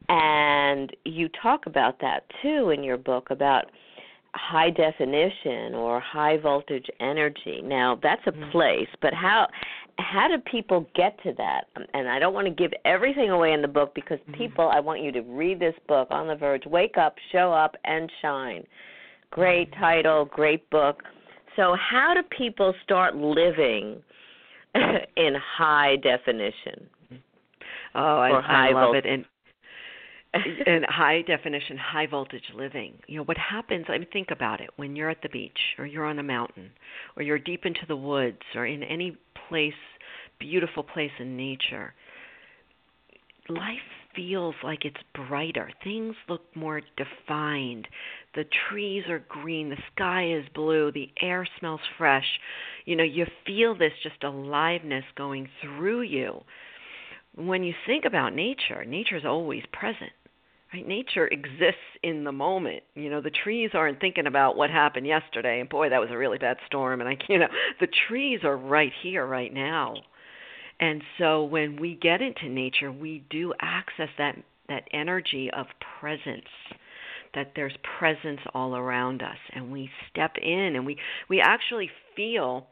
And 0.10 0.96
you 1.05 1.29
talk 1.41 1.65
about 1.65 2.00
that 2.01 2.24
too 2.41 2.72
in 2.72 2.84
your 2.84 2.98
book 2.98 3.29
about 3.29 3.65
high 4.34 4.70
definition 4.70 5.75
or 5.75 6.00
high 6.00 6.38
voltage 6.38 6.88
energy. 7.00 7.62
Now, 7.63 8.00
that's 8.01 8.22
a 8.27 8.31
mm-hmm. 8.31 8.51
place, 8.51 8.88
but 9.01 9.13
how 9.13 9.48
how 9.98 10.27
do 10.27 10.38
people 10.39 10.88
get 10.96 11.22
to 11.24 11.34
that? 11.38 11.65
Um, 11.75 11.86
and 11.93 12.10
I 12.10 12.17
don't 12.17 12.34
want 12.34 12.48
to 12.48 12.53
give 12.53 12.72
everything 12.86 13.29
away 13.29 13.53
in 13.53 13.62
the 13.62 13.67
book 13.67 13.93
because 13.93 14.20
mm-hmm. 14.20 14.34
people, 14.34 14.70
I 14.70 14.79
want 14.79 15.01
you 15.01 15.12
to 15.12 15.22
read 15.22 15.60
this 15.60 15.75
book 15.88 16.08
on 16.12 16.27
the 16.27 16.36
verge, 16.36 16.65
wake 16.65 16.98
up, 16.98 17.15
show 17.31 17.51
up 17.51 17.75
and 17.84 18.12
shine. 18.22 18.65
Great 19.31 19.73
title, 19.79 20.25
great 20.25 20.69
book. 20.69 21.03
So, 21.55 21.75
how 21.75 22.13
do 22.13 22.21
people 22.38 22.73
start 22.83 23.15
living 23.15 24.01
in 24.75 25.35
high 25.57 25.95
definition? 25.97 26.88
Oh, 27.95 28.17
I, 28.17 28.69
I 28.69 28.71
love 28.71 28.95
it. 28.95 29.05
And 29.05 29.25
in 30.65 30.83
high 30.88 31.21
definition, 31.23 31.77
high 31.77 32.07
voltage 32.07 32.43
living. 32.55 32.93
You 33.07 33.17
know 33.17 33.23
what 33.23 33.38
happens? 33.38 33.85
I 33.89 33.97
mean, 33.97 34.07
think 34.13 34.31
about 34.31 34.61
it. 34.61 34.69
When 34.77 34.95
you're 34.95 35.09
at 35.09 35.21
the 35.21 35.29
beach, 35.29 35.59
or 35.77 35.85
you're 35.85 36.05
on 36.05 36.19
a 36.19 36.23
mountain, 36.23 36.71
or 37.17 37.23
you're 37.23 37.39
deep 37.39 37.65
into 37.65 37.81
the 37.88 37.97
woods, 37.97 38.39
or 38.55 38.65
in 38.65 38.83
any 38.83 39.17
place, 39.50 39.73
beautiful 40.39 40.83
place 40.83 41.11
in 41.19 41.35
nature, 41.35 41.93
life 43.50 43.79
feels 44.15 44.55
like 44.63 44.85
it's 44.85 45.01
brighter. 45.13 45.69
Things 45.83 46.15
look 46.29 46.43
more 46.55 46.81
defined. 46.97 47.87
The 48.35 48.45
trees 48.69 49.03
are 49.09 49.23
green, 49.27 49.69
the 49.69 49.77
sky 49.95 50.31
is 50.31 50.45
blue, 50.53 50.91
the 50.91 51.09
air 51.21 51.47
smells 51.59 51.81
fresh. 51.97 52.25
You 52.85 52.95
know, 52.95 53.03
you 53.03 53.25
feel 53.45 53.75
this 53.75 53.93
just 54.03 54.23
aliveness 54.23 55.05
going 55.15 55.49
through 55.61 56.01
you. 56.01 56.41
When 57.35 57.63
you 57.63 57.73
think 57.85 58.05
about 58.05 58.33
nature, 58.35 58.83
nature 58.85 59.17
is 59.17 59.25
always 59.25 59.63
present. 59.71 60.11
Right? 60.73 60.87
Nature 60.87 61.27
exists 61.27 61.81
in 62.01 62.23
the 62.23 62.31
moment. 62.31 62.83
You 62.95 63.09
know, 63.09 63.21
the 63.21 63.31
trees 63.43 63.71
aren't 63.73 63.99
thinking 63.99 64.27
about 64.27 64.55
what 64.55 64.69
happened 64.69 65.05
yesterday 65.05 65.59
and 65.59 65.69
boy, 65.69 65.89
that 65.89 65.99
was 65.99 66.09
a 66.11 66.17
really 66.17 66.37
bad 66.37 66.57
storm 66.65 67.01
and 67.01 67.09
I 67.09 67.17
you 67.29 67.39
know, 67.39 67.47
the 67.79 67.87
trees 68.07 68.39
are 68.43 68.55
right 68.55 68.91
here 69.03 69.25
right 69.25 69.53
now. 69.53 69.95
And 70.81 71.01
so 71.17 71.43
when 71.43 71.79
we 71.79 71.95
get 71.95 72.21
into 72.21 72.50
nature, 72.50 72.91
we 72.91 73.23
do 73.29 73.53
access 73.61 74.09
that 74.17 74.35
that 74.67 74.83
energy 74.93 75.50
of 75.51 75.65
presence 76.00 76.45
that 77.33 77.51
there's 77.55 77.73
presence 78.00 78.39
all 78.53 78.75
around 78.75 79.21
us 79.21 79.38
and 79.53 79.71
we 79.71 79.89
step 80.09 80.35
in 80.41 80.75
and 80.75 80.85
we 80.85 80.97
we 81.29 81.39
actually 81.39 81.89
feel 82.15 82.67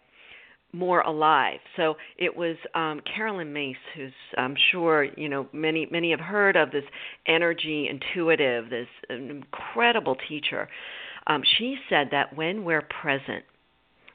more 0.72 1.01
alive. 1.01 1.60
So 1.78 1.96
it 2.18 2.36
was 2.36 2.56
um, 2.75 3.01
Caroline 3.16 3.51
Myss, 3.51 3.75
who's 3.96 4.13
I'm 4.38 4.56
sure 4.72 5.08
you 5.18 5.30
know 5.30 5.48
many 5.54 5.88
many 5.92 6.12
have 6.12 6.20
heard 6.20 6.56
of 6.56 6.72
this 6.72 6.84
energy 7.28 7.89
intuitive, 7.89 8.70
this 8.70 8.88
incredible 9.10 10.16
teacher. 10.28 10.70
Um, 11.28 11.42
she 11.58 11.78
said 11.89 12.10
that 12.12 12.36
when 12.36 12.66
we're 12.66 12.88
present, 13.01 13.44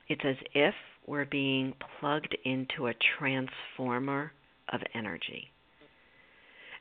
it's 0.09 0.25
as 0.25 0.37
if 0.55 0.75
we're 1.07 1.27
being 1.27 1.75
plugged 2.01 2.37
into 2.45 2.87
a 2.87 2.95
transformer 3.19 4.33
of 4.73 4.81
energy 4.95 5.51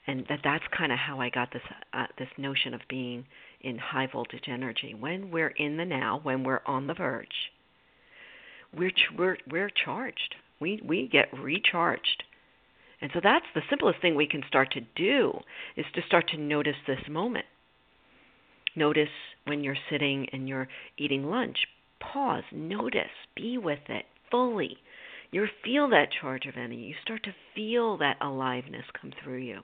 and 0.08 0.26
that 0.30 0.40
that's 0.44 0.64
kind 0.78 0.92
of 0.92 0.98
how 0.98 1.20
I 1.20 1.30
got 1.30 1.52
this 1.54 1.62
uh, 1.94 2.08
this 2.18 2.28
notion 2.38 2.74
of 2.74 2.82
being 2.90 3.26
in 3.62 3.78
high 3.78 4.08
voltage 4.12 4.46
energy. 4.48 4.94
When 4.98 5.32
we're 5.32 5.50
in 5.50 5.78
the 5.78 5.86
now, 5.86 6.20
when 6.24 6.44
we're 6.44 6.62
on 6.66 6.88
the 6.88 6.94
verge, 6.94 7.52
we're 8.76 8.92
ch- 8.92 9.12
we're 9.18 9.38
we're 9.50 9.70
charged. 9.70 10.36
We 10.60 10.82
we 10.86 11.08
get 11.08 11.28
recharged, 11.38 12.24
And 13.02 13.12
so 13.14 13.22
that's 13.24 13.46
the 13.56 13.62
simplest 13.70 14.02
thing 14.02 14.16
we 14.16 14.28
can 14.28 14.44
start 14.48 14.72
to 14.72 14.82
do 14.96 15.40
is 15.76 15.86
to 15.94 16.02
start 16.08 16.28
to 16.30 16.38
notice 16.38 16.76
this 16.86 17.08
moment. 17.10 17.46
Notice 18.76 19.10
when 19.46 19.64
you're 19.64 19.78
sitting 19.90 20.28
and 20.34 20.50
you're 20.50 20.68
eating 20.98 21.30
lunch. 21.30 21.58
Pause, 22.00 22.44
notice, 22.52 23.12
be 23.36 23.58
with 23.58 23.80
it 23.88 24.06
fully. 24.34 24.78
You 25.32 25.46
feel 25.64 25.88
that 25.90 26.10
charge 26.22 26.46
of 26.48 26.56
energy. 26.58 26.82
You 26.82 26.96
start 27.04 27.24
to 27.24 27.34
feel 27.56 27.98
that 27.98 28.18
aliveness 28.22 28.86
come 29.00 29.12
through 29.24 29.40
you. 29.40 29.60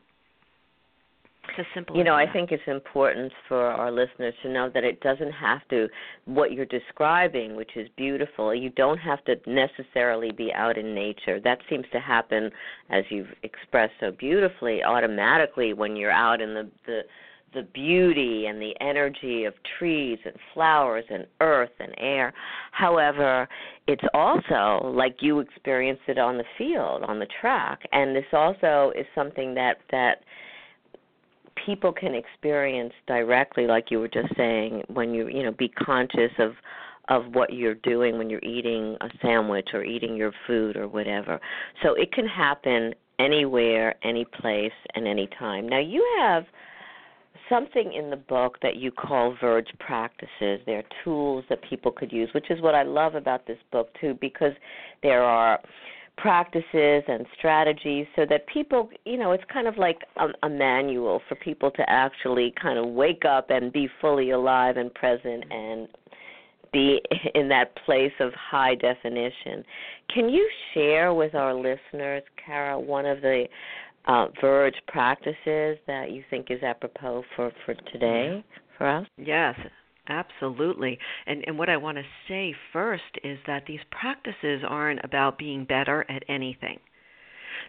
It's 1.47 1.59
as 1.59 1.65
simple 1.73 1.97
you 1.97 2.03
know, 2.03 2.13
I 2.13 2.31
think 2.31 2.51
it's 2.51 2.61
important 2.67 3.31
for 3.47 3.65
our 3.65 3.91
listeners 3.91 4.35
to 4.43 4.49
know 4.49 4.69
that 4.71 4.83
it 4.83 5.01
doesn't 5.01 5.31
have 5.31 5.67
to 5.69 5.87
what 6.25 6.51
you're 6.51 6.65
describing, 6.65 7.55
which 7.55 7.71
is 7.75 7.87
beautiful. 7.97 8.53
You 8.53 8.69
don't 8.69 8.99
have 8.99 9.23
to 9.25 9.35
necessarily 9.47 10.31
be 10.31 10.53
out 10.53 10.77
in 10.77 10.93
nature. 10.93 11.39
That 11.39 11.59
seems 11.67 11.85
to 11.91 11.99
happen, 11.99 12.51
as 12.91 13.03
you've 13.09 13.33
expressed 13.41 13.93
so 13.99 14.11
beautifully, 14.11 14.83
automatically 14.83 15.73
when 15.73 15.95
you're 15.95 16.11
out 16.11 16.41
in 16.41 16.53
the 16.53 16.69
the 16.85 17.01
the 17.53 17.63
beauty 17.73 18.45
and 18.47 18.61
the 18.61 18.73
energy 18.81 19.45
of 19.45 19.53
trees 19.77 20.19
and 20.25 20.35
flowers 20.53 21.05
and 21.09 21.25
earth 21.41 21.71
and 21.79 21.93
air. 21.97 22.33
However, 22.71 23.47
it's 23.87 24.03
also 24.13 24.91
like 24.93 25.17
you 25.21 25.39
experienced 25.39 26.03
it 26.07 26.17
on 26.17 26.37
the 26.37 26.43
field, 26.57 27.03
on 27.03 27.19
the 27.19 27.27
track, 27.41 27.79
and 27.91 28.15
this 28.15 28.25
also 28.33 28.91
is 28.97 29.05
something 29.15 29.53
that 29.55 29.77
that 29.91 30.23
people 31.65 31.91
can 31.91 32.15
experience 32.15 32.93
directly 33.07 33.67
like 33.67 33.91
you 33.91 33.99
were 33.99 34.07
just 34.07 34.35
saying 34.37 34.81
when 34.87 35.13
you 35.13 35.27
you 35.27 35.43
know 35.43 35.51
be 35.51 35.69
conscious 35.69 36.31
of 36.39 36.51
of 37.09 37.23
what 37.33 37.51
you're 37.51 37.75
doing 37.75 38.17
when 38.17 38.29
you're 38.29 38.43
eating 38.43 38.95
a 39.01 39.09
sandwich 39.21 39.69
or 39.73 39.83
eating 39.83 40.15
your 40.15 40.31
food 40.47 40.77
or 40.77 40.87
whatever 40.87 41.39
so 41.83 41.93
it 41.95 42.11
can 42.13 42.25
happen 42.25 42.93
anywhere 43.19 43.95
any 44.03 44.25
place 44.39 44.71
and 44.95 45.07
any 45.07 45.27
time 45.37 45.67
now 45.67 45.79
you 45.79 46.05
have 46.19 46.45
something 47.49 47.93
in 47.93 48.09
the 48.09 48.15
book 48.15 48.57
that 48.61 48.75
you 48.75 48.91
call 48.91 49.35
verge 49.41 49.69
practices 49.79 50.59
they're 50.65 50.83
tools 51.03 51.43
that 51.49 51.59
people 51.69 51.91
could 51.91 52.11
use 52.11 52.29
which 52.33 52.49
is 52.49 52.61
what 52.61 52.75
i 52.75 52.83
love 52.83 53.15
about 53.15 53.45
this 53.47 53.57
book 53.71 53.89
too 53.99 54.17
because 54.21 54.53
there 55.03 55.23
are 55.23 55.59
practices 56.19 57.03
and 57.07 57.25
strategies 57.37 58.05
so 58.15 58.25
that 58.29 58.45
people, 58.47 58.89
you 59.05 59.17
know, 59.17 59.31
it's 59.31 59.43
kind 59.51 59.67
of 59.67 59.77
like 59.77 59.99
a, 60.17 60.27
a 60.45 60.49
manual 60.49 61.21
for 61.27 61.35
people 61.35 61.71
to 61.71 61.89
actually 61.89 62.53
kind 62.61 62.77
of 62.77 62.87
wake 62.87 63.23
up 63.25 63.49
and 63.49 63.71
be 63.71 63.87
fully 64.01 64.31
alive 64.31 64.77
and 64.77 64.93
present 64.93 65.43
and 65.49 65.87
be 66.71 67.01
in 67.35 67.47
that 67.49 67.75
place 67.85 68.11
of 68.19 68.31
high 68.33 68.75
definition. 68.75 69.63
Can 70.13 70.29
you 70.29 70.47
share 70.73 71.13
with 71.13 71.35
our 71.35 71.53
listeners, 71.53 72.23
Cara, 72.43 72.79
one 72.79 73.05
of 73.05 73.21
the 73.21 73.45
uh, 74.05 74.27
Verge 74.41 74.75
practices 74.87 75.77
that 75.87 76.11
you 76.11 76.23
think 76.29 76.47
is 76.49 76.63
apropos 76.63 77.23
for, 77.35 77.51
for 77.65 77.73
today 77.91 78.43
for 78.77 78.87
us? 78.87 79.07
Yes, 79.17 79.55
Absolutely. 80.09 80.97
And 81.27 81.43
and 81.45 81.57
what 81.57 81.69
I 81.69 81.77
want 81.77 81.97
to 81.99 82.03
say 82.27 82.55
first 82.73 83.03
is 83.23 83.37
that 83.45 83.65
these 83.67 83.79
practices 83.91 84.63
aren't 84.67 85.01
about 85.03 85.37
being 85.37 85.65
better 85.65 86.03
at 86.09 86.23
anything. 86.27 86.79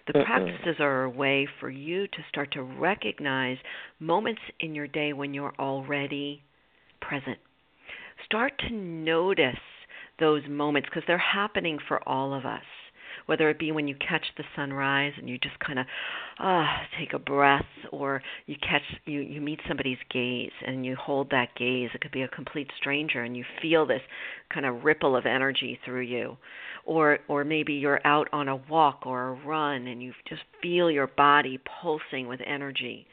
The 0.06 0.24
practices 0.24 0.76
are 0.80 1.04
a 1.04 1.10
way 1.10 1.46
for 1.60 1.68
you 1.68 2.06
to 2.06 2.18
start 2.30 2.52
to 2.52 2.62
recognize 2.62 3.58
moments 3.98 4.40
in 4.60 4.74
your 4.74 4.86
day 4.86 5.12
when 5.12 5.34
you're 5.34 5.54
already 5.58 6.42
present. 7.00 7.38
Start 8.24 8.52
to 8.68 8.74
notice 8.74 9.54
those 10.18 10.42
moments 10.48 10.88
because 10.88 11.02
they're 11.06 11.18
happening 11.18 11.78
for 11.86 12.06
all 12.08 12.32
of 12.32 12.46
us 12.46 12.62
whether 13.30 13.48
it 13.48 13.60
be 13.60 13.70
when 13.70 13.86
you 13.86 13.94
catch 13.94 14.26
the 14.36 14.42
sunrise 14.56 15.12
and 15.16 15.28
you 15.28 15.38
just 15.38 15.56
kind 15.60 15.78
of 15.78 15.86
ah 16.40 16.80
take 16.98 17.12
a 17.12 17.18
breath 17.18 17.64
or 17.92 18.20
you 18.46 18.56
catch 18.56 18.82
you 19.06 19.20
you 19.20 19.40
meet 19.40 19.60
somebody's 19.68 19.98
gaze 20.12 20.50
and 20.66 20.84
you 20.84 20.96
hold 20.96 21.30
that 21.30 21.54
gaze 21.56 21.90
it 21.94 22.00
could 22.00 22.10
be 22.10 22.22
a 22.22 22.28
complete 22.28 22.68
stranger 22.76 23.22
and 23.22 23.36
you 23.36 23.44
feel 23.62 23.86
this 23.86 24.02
kind 24.52 24.66
of 24.66 24.82
ripple 24.82 25.14
of 25.14 25.26
energy 25.26 25.78
through 25.84 26.00
you 26.00 26.36
or 26.84 27.20
or 27.28 27.44
maybe 27.44 27.74
you're 27.74 28.04
out 28.04 28.26
on 28.32 28.48
a 28.48 28.56
walk 28.68 29.06
or 29.06 29.28
a 29.28 29.46
run 29.46 29.86
and 29.86 30.02
you 30.02 30.12
just 30.28 30.42
feel 30.60 30.90
your 30.90 31.06
body 31.06 31.56
pulsing 31.80 32.26
with 32.26 32.40
energy 32.44 33.06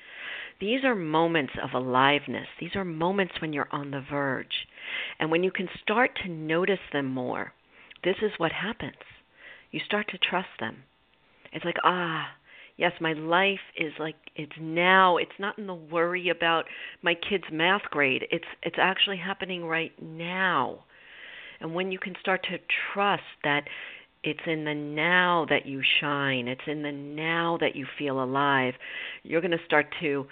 these 0.59 0.83
are 0.83 0.95
moments 0.95 1.53
of 1.61 1.75
aliveness. 1.75 2.47
These 2.59 2.75
are 2.75 2.83
moments 2.83 3.35
when 3.41 3.53
you're 3.53 3.67
on 3.71 3.91
the 3.91 4.01
verge. 4.01 4.65
And 5.19 5.29
when 5.29 5.43
you 5.43 5.51
can 5.51 5.69
start 5.83 6.17
to 6.23 6.29
notice 6.29 6.79
them 6.91 7.05
more, 7.05 7.53
this 8.03 8.15
is 8.23 8.31
what 8.39 8.51
happens 8.51 8.95
you 9.77 9.83
start 9.85 10.07
to 10.09 10.17
trust 10.17 10.49
them. 10.59 10.77
It's 11.53 11.63
like, 11.63 11.77
ah, 11.83 12.29
yes, 12.77 12.93
my 12.99 13.13
life 13.13 13.59
is 13.77 13.93
like 13.99 14.15
it's 14.35 14.57
now. 14.59 15.17
It's 15.17 15.39
not 15.39 15.59
in 15.59 15.67
the 15.67 15.75
worry 15.75 16.29
about 16.29 16.65
my 17.03 17.13
kid's 17.13 17.43
math 17.51 17.83
grade. 17.91 18.25
It's 18.31 18.47
it's 18.63 18.77
actually 18.79 19.17
happening 19.17 19.65
right 19.65 19.91
now. 20.01 20.83
And 21.59 21.75
when 21.75 21.91
you 21.91 21.99
can 21.99 22.15
start 22.19 22.43
to 22.49 22.57
trust 22.91 23.21
that 23.43 23.65
it's 24.23 24.47
in 24.47 24.65
the 24.65 24.73
now 24.73 25.45
that 25.47 25.67
you 25.67 25.83
shine, 25.99 26.47
it's 26.47 26.65
in 26.65 26.81
the 26.81 26.91
now 26.91 27.59
that 27.61 27.75
you 27.75 27.85
feel 27.99 28.23
alive, 28.23 28.73
you're 29.21 29.41
going 29.41 29.51
to 29.51 29.65
start 29.65 29.85
to 30.01 30.25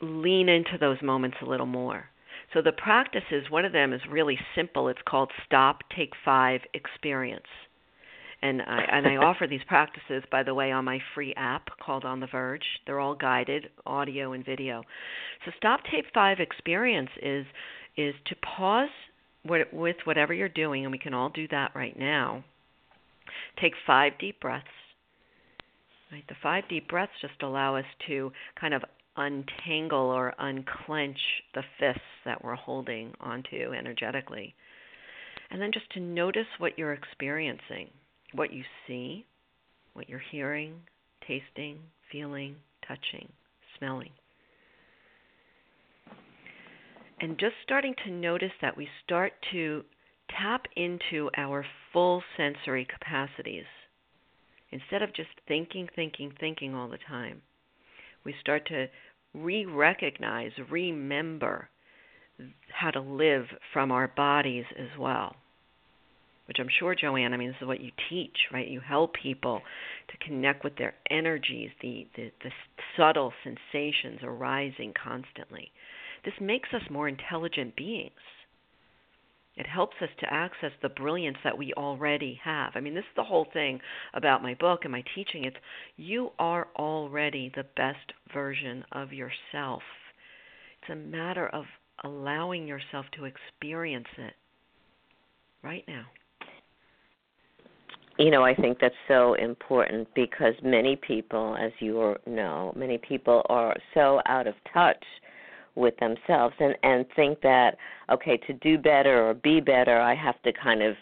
lean 0.00 0.48
into 0.48 0.76
those 0.78 1.00
moments 1.02 1.36
a 1.40 1.46
little 1.46 1.66
more. 1.66 2.06
So 2.52 2.62
the 2.62 2.72
practices, 2.72 3.48
one 3.48 3.64
of 3.64 3.72
them 3.72 3.92
is 3.92 4.00
really 4.10 4.38
simple. 4.56 4.88
It's 4.88 5.00
called 5.06 5.30
Stop, 5.46 5.82
Take 5.96 6.12
Five, 6.24 6.62
Experience 6.74 7.46
and 8.42 8.60
I 8.60 8.82
and 8.90 9.06
I 9.06 9.16
offer 9.16 9.46
these 9.46 9.62
practices 9.66 10.24
by 10.30 10.42
the 10.42 10.54
way 10.54 10.72
on 10.72 10.84
my 10.84 10.98
free 11.14 11.32
app 11.36 11.68
called 11.80 12.04
On 12.04 12.20
the 12.20 12.26
Verge. 12.26 12.64
They're 12.86 13.00
all 13.00 13.14
guided, 13.14 13.68
audio 13.86 14.32
and 14.32 14.44
video. 14.44 14.82
So 15.44 15.52
Stop 15.56 15.80
Take 15.90 16.06
5 16.12 16.40
experience 16.40 17.10
is 17.22 17.46
is 17.96 18.14
to 18.26 18.36
pause 18.36 18.88
with 19.44 19.96
whatever 20.04 20.34
you're 20.34 20.48
doing 20.48 20.84
and 20.84 20.92
we 20.92 20.98
can 20.98 21.14
all 21.14 21.28
do 21.28 21.46
that 21.48 21.72
right 21.74 21.98
now. 21.98 22.44
Take 23.60 23.74
5 23.86 24.12
deep 24.18 24.40
breaths. 24.40 24.66
Right? 26.10 26.24
The 26.28 26.34
5 26.42 26.64
deep 26.68 26.88
breaths 26.88 27.12
just 27.20 27.42
allow 27.42 27.76
us 27.76 27.84
to 28.08 28.32
kind 28.60 28.74
of 28.74 28.82
untangle 29.16 30.10
or 30.10 30.34
unclench 30.38 31.18
the 31.54 31.62
fists 31.78 32.00
that 32.24 32.42
we're 32.42 32.54
holding 32.54 33.12
onto 33.20 33.72
energetically. 33.78 34.54
And 35.50 35.60
then 35.60 35.70
just 35.72 35.90
to 35.92 36.00
notice 36.00 36.46
what 36.58 36.78
you're 36.78 36.94
experiencing 36.94 37.90
what 38.34 38.52
you 38.52 38.64
see, 38.86 39.26
what 39.92 40.08
you're 40.08 40.22
hearing, 40.30 40.74
tasting, 41.26 41.78
feeling, 42.10 42.56
touching, 42.86 43.28
smelling. 43.78 44.10
And 47.20 47.38
just 47.38 47.54
starting 47.62 47.94
to 48.04 48.10
notice 48.10 48.52
that 48.60 48.76
we 48.76 48.88
start 49.04 49.32
to 49.52 49.84
tap 50.40 50.62
into 50.76 51.30
our 51.36 51.64
full 51.92 52.22
sensory 52.36 52.86
capacities. 52.86 53.64
Instead 54.70 55.02
of 55.02 55.14
just 55.14 55.28
thinking, 55.46 55.88
thinking, 55.94 56.32
thinking 56.40 56.74
all 56.74 56.88
the 56.88 56.98
time, 57.08 57.42
we 58.24 58.34
start 58.40 58.66
to 58.68 58.86
re 59.34 59.66
recognize, 59.66 60.50
remember 60.70 61.68
how 62.72 62.90
to 62.90 63.00
live 63.00 63.44
from 63.72 63.92
our 63.92 64.08
bodies 64.08 64.64
as 64.78 64.98
well 64.98 65.36
which 66.46 66.58
I'm 66.58 66.68
sure, 66.78 66.94
Jo 66.94 67.16
Anne, 67.16 67.32
I 67.32 67.36
mean, 67.36 67.48
this 67.48 67.56
is 67.60 67.66
what 67.66 67.80
you 67.80 67.92
teach, 68.10 68.36
right? 68.52 68.66
You 68.66 68.80
help 68.80 69.14
people 69.14 69.62
to 70.08 70.26
connect 70.26 70.64
with 70.64 70.76
their 70.76 70.94
energies, 71.10 71.70
the, 71.80 72.06
the, 72.16 72.32
the 72.42 72.50
subtle 72.96 73.32
sensations 73.44 74.20
arising 74.22 74.92
constantly. 75.02 75.70
This 76.24 76.34
makes 76.40 76.68
us 76.74 76.82
more 76.90 77.08
intelligent 77.08 77.76
beings. 77.76 78.12
It 79.56 79.66
helps 79.66 79.96
us 80.00 80.08
to 80.20 80.32
access 80.32 80.72
the 80.80 80.88
brilliance 80.88 81.36
that 81.44 81.58
we 81.58 81.74
already 81.74 82.40
have. 82.42 82.72
I 82.74 82.80
mean, 82.80 82.94
this 82.94 83.04
is 83.04 83.16
the 83.16 83.24
whole 83.24 83.46
thing 83.52 83.80
about 84.14 84.42
my 84.42 84.54
book 84.54 84.80
and 84.84 84.92
my 84.92 85.04
teaching. 85.14 85.44
It's 85.44 85.56
you 85.96 86.30
are 86.38 86.68
already 86.76 87.52
the 87.54 87.66
best 87.76 88.12
version 88.32 88.82
of 88.92 89.12
yourself. 89.12 89.82
It's 90.80 90.90
a 90.90 90.96
matter 90.96 91.46
of 91.48 91.66
allowing 92.02 92.66
yourself 92.66 93.04
to 93.16 93.26
experience 93.26 94.08
it 94.16 94.32
right 95.62 95.84
now 95.86 96.06
you 98.18 98.30
know, 98.30 98.44
I 98.44 98.54
think 98.54 98.78
that's 98.80 98.94
so 99.08 99.34
important 99.34 100.08
because 100.14 100.54
many 100.62 100.96
people, 100.96 101.56
as 101.58 101.72
you 101.78 102.16
know, 102.26 102.72
many 102.76 102.98
people 102.98 103.42
are 103.48 103.74
so 103.94 104.20
out 104.26 104.46
of 104.46 104.54
touch 104.72 105.02
with 105.74 105.94
themselves 105.98 106.54
and 106.60 106.74
and 106.82 107.06
think 107.16 107.40
that 107.40 107.76
okay, 108.10 108.36
to 108.36 108.52
do 108.54 108.76
better 108.76 109.26
or 109.26 109.34
be 109.34 109.60
better, 109.60 109.98
I 109.98 110.14
have 110.14 110.40
to 110.42 110.52
kind 110.52 110.82
of 110.82 110.94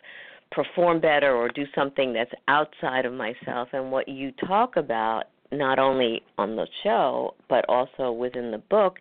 perform 0.52 1.00
better 1.00 1.34
or 1.34 1.48
do 1.48 1.64
something 1.74 2.12
that's 2.12 2.32
outside 2.48 3.04
of 3.06 3.12
myself. 3.12 3.68
And 3.72 3.90
what 3.90 4.08
you 4.08 4.32
talk 4.32 4.76
about, 4.76 5.24
not 5.52 5.78
only 5.78 6.22
on 6.38 6.56
the 6.56 6.66
show 6.82 7.34
but 7.48 7.64
also 7.68 8.12
within 8.12 8.50
the 8.50 8.58
book, 8.58 8.98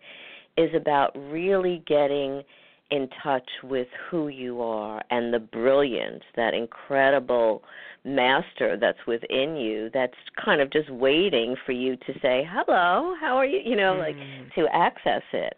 is 0.57 0.69
about 0.75 1.15
really 1.15 1.83
getting 1.87 2.43
in 2.91 3.07
touch 3.21 3.47
with 3.63 3.87
who 4.09 4.27
you 4.27 4.61
are 4.61 5.01
and 5.11 5.33
the 5.33 5.39
brilliance, 5.39 6.23
that 6.35 6.53
incredible 6.53 7.63
master 8.05 8.77
that's 8.79 8.99
within 9.05 9.55
you 9.55 9.89
that's 9.93 10.13
kind 10.43 10.61
of 10.61 10.71
just 10.71 10.89
waiting 10.89 11.55
for 11.65 11.73
you 11.73 11.95
to 11.97 12.13
say, 12.21 12.47
hello, 12.49 13.13
how 13.19 13.35
are 13.35 13.45
you? 13.45 13.59
You 13.63 13.75
know, 13.75 13.93
mm. 13.93 13.99
like 13.99 14.55
to 14.55 14.67
access 14.73 15.23
it. 15.33 15.53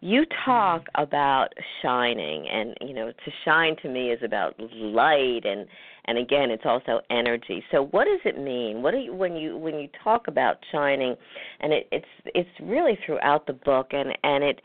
You 0.00 0.24
talk 0.44 0.82
mm. 0.82 1.02
about 1.02 1.48
shining, 1.82 2.46
and 2.48 2.76
you 2.80 2.94
know, 2.94 3.10
to 3.10 3.30
shine 3.44 3.76
to 3.82 3.88
me 3.88 4.10
is 4.10 4.22
about 4.22 4.54
light, 4.58 5.44
and 5.44 5.66
and 6.04 6.16
again, 6.16 6.50
it's 6.50 6.64
also 6.64 7.00
energy. 7.10 7.62
So, 7.70 7.86
what 7.90 8.04
does 8.04 8.20
it 8.24 8.38
mean? 8.38 8.80
What 8.82 8.92
do 8.92 8.98
you 8.98 9.12
when 9.12 9.34
you 9.36 9.58
when 9.58 9.74
you 9.74 9.88
talk 10.02 10.28
about 10.28 10.56
shining, 10.72 11.14
and 11.60 11.72
it, 11.72 11.88
it's 11.92 12.06
it's 12.26 12.48
really 12.62 12.98
throughout 13.04 13.46
the 13.46 13.52
book, 13.52 13.88
and 13.92 14.16
and 14.24 14.44
it. 14.44 14.60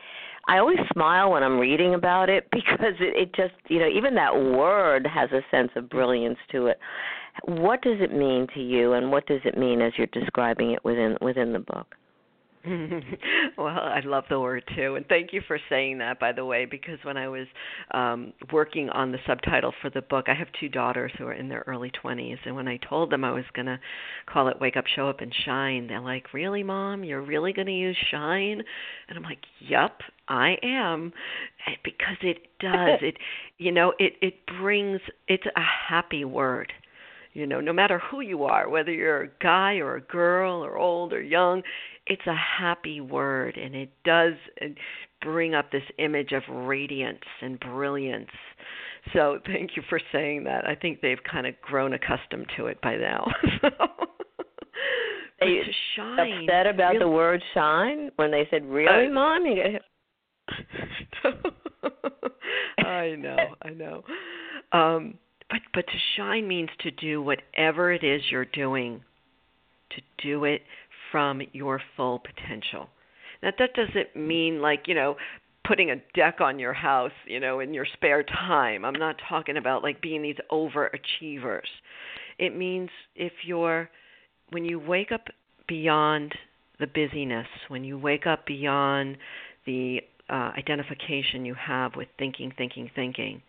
I 0.47 0.57
always 0.57 0.77
smile 0.91 1.31
when 1.31 1.43
I'm 1.43 1.57
reading 1.57 1.93
about 1.93 2.29
it 2.29 2.47
because 2.51 2.95
it, 2.99 3.15
it 3.15 3.33
just, 3.33 3.53
you 3.69 3.79
know, 3.79 3.87
even 3.87 4.15
that 4.15 4.35
word 4.35 5.07
has 5.07 5.29
a 5.31 5.41
sense 5.49 5.71
of 5.75 5.89
brilliance 5.89 6.37
to 6.51 6.67
it. 6.67 6.79
What 7.45 7.81
does 7.81 7.99
it 7.99 8.13
mean 8.13 8.47
to 8.53 8.59
you, 8.59 8.93
and 8.93 9.11
what 9.11 9.25
does 9.25 9.41
it 9.45 9.57
mean 9.57 9.81
as 9.81 9.93
you're 9.97 10.07
describing 10.07 10.71
it 10.71 10.83
within 10.85 11.17
within 11.21 11.51
the 11.53 11.59
book? 11.59 11.95
well, 13.57 13.67
I 13.67 13.99
love 14.05 14.23
the 14.29 14.39
word 14.39 14.63
too, 14.73 14.95
and 14.95 15.05
thank 15.07 15.33
you 15.33 15.41
for 15.45 15.59
saying 15.69 15.97
that. 15.97 16.17
By 16.17 16.31
the 16.31 16.45
way, 16.45 16.63
because 16.63 16.97
when 17.03 17.17
I 17.17 17.27
was 17.27 17.45
um, 17.91 18.31
working 18.53 18.89
on 18.89 19.11
the 19.11 19.17
subtitle 19.27 19.73
for 19.81 19.89
the 19.89 20.01
book, 20.01 20.27
I 20.29 20.33
have 20.33 20.47
two 20.61 20.69
daughters 20.69 21.11
who 21.17 21.25
are 21.25 21.33
in 21.33 21.49
their 21.49 21.65
early 21.67 21.91
twenties, 21.91 22.37
and 22.45 22.55
when 22.55 22.69
I 22.69 22.77
told 22.77 23.11
them 23.11 23.25
I 23.25 23.31
was 23.31 23.43
going 23.53 23.65
to 23.65 23.79
call 24.27 24.47
it 24.47 24.61
"Wake 24.61 24.77
Up, 24.77 24.85
Show 24.87 25.09
Up, 25.09 25.19
and 25.19 25.33
Shine," 25.45 25.87
they're 25.87 25.99
like, 25.99 26.33
"Really, 26.33 26.63
Mom? 26.63 27.03
You're 27.03 27.21
really 27.21 27.51
going 27.51 27.67
to 27.67 27.73
use 27.73 27.97
shine?" 28.09 28.63
And 29.09 29.17
I'm 29.17 29.23
like, 29.23 29.43
"Yep, 29.59 29.99
I 30.29 30.55
am," 30.63 31.11
because 31.83 32.17
it 32.21 32.47
does. 32.61 32.99
it, 33.01 33.17
you 33.57 33.73
know, 33.73 33.93
it 33.99 34.13
it 34.21 34.35
brings. 34.61 35.01
It's 35.27 35.45
a 35.45 35.61
happy 35.89 36.23
word 36.23 36.71
you 37.33 37.47
know 37.47 37.59
no 37.59 37.73
matter 37.73 37.99
who 37.99 38.21
you 38.21 38.43
are 38.43 38.69
whether 38.69 38.91
you're 38.91 39.23
a 39.23 39.29
guy 39.41 39.77
or 39.77 39.95
a 39.95 40.01
girl 40.01 40.63
or 40.63 40.77
old 40.77 41.11
or 41.13 41.21
young 41.21 41.61
it's 42.07 42.25
a 42.27 42.35
happy 42.35 42.99
word 43.01 43.57
and 43.57 43.75
it 43.75 43.91
does 44.03 44.33
uh, 44.61 44.65
bring 45.21 45.55
up 45.55 45.71
this 45.71 45.83
image 45.99 46.31
of 46.31 46.43
radiance 46.49 47.23
and 47.41 47.59
brilliance. 47.59 48.29
So 49.13 49.39
thank 49.45 49.71
you 49.75 49.83
for 49.89 49.99
saying 50.11 50.43
that. 50.45 50.67
I 50.67 50.75
think 50.75 51.01
they've 51.01 51.23
kind 51.29 51.47
of 51.47 51.59
grown 51.61 51.93
accustomed 51.93 52.47
to 52.57 52.67
it 52.67 52.81
by 52.81 52.95
now. 52.97 53.25
Are 55.41 55.47
you 55.47 55.63
shine, 55.95 56.43
upset 56.43 56.67
about 56.67 56.93
really, 56.93 56.99
the 56.99 57.07
word 57.07 57.43
shine 57.53 58.11
when 58.15 58.31
they 58.31 58.47
said 58.49 58.65
really 58.65 59.07
uh, 59.07 59.11
mom 59.11 59.45
you 59.45 59.79
I 62.77 63.15
know, 63.17 63.37
I 63.61 63.69
know. 63.69 64.03
Um, 64.71 65.15
but 65.49 65.59
but 65.73 65.85
to 65.85 65.97
shine 66.15 66.47
means 66.47 66.69
to 66.79 66.91
do 66.91 67.21
whatever 67.21 67.91
it 67.91 68.03
is 68.03 68.21
you're 68.31 68.45
doing, 68.45 69.01
to 69.91 70.01
do 70.23 70.45
it 70.45 70.61
from 71.13 71.41
your 71.53 71.79
full 71.95 72.19
potential. 72.19 72.89
Now 73.43 73.51
that 73.59 73.75
doesn't 73.75 74.15
mean 74.15 74.61
like, 74.61 74.87
you 74.87 74.95
know, 74.95 75.15
putting 75.63 75.91
a 75.91 75.95
deck 76.15 76.41
on 76.41 76.59
your 76.59 76.73
house, 76.73 77.11
you 77.25 77.39
know, 77.39 77.59
in 77.59 77.73
your 77.73 77.85
spare 77.93 78.23
time. 78.23 78.83
I'm 78.83 78.95
not 78.95 79.15
talking 79.29 79.57
about 79.57 79.83
like 79.83 80.01
being 80.01 80.23
these 80.23 80.37
overachievers. 80.51 81.69
It 82.39 82.57
means 82.57 82.89
if 83.15 83.31
you're 83.45 83.89
when 84.49 84.65
you 84.65 84.79
wake 84.79 85.11
up 85.11 85.27
beyond 85.67 86.33
the 86.79 86.87
busyness, 86.87 87.47
when 87.67 87.83
you 87.83 87.97
wake 87.97 88.25
up 88.25 88.45
beyond 88.45 89.17
the 89.65 90.01
uh, 90.29 90.51
identification 90.57 91.45
you 91.45 91.53
have 91.53 91.95
with 91.95 92.07
thinking, 92.17 92.51
thinking, 92.57 92.89
thinking, 92.95 93.41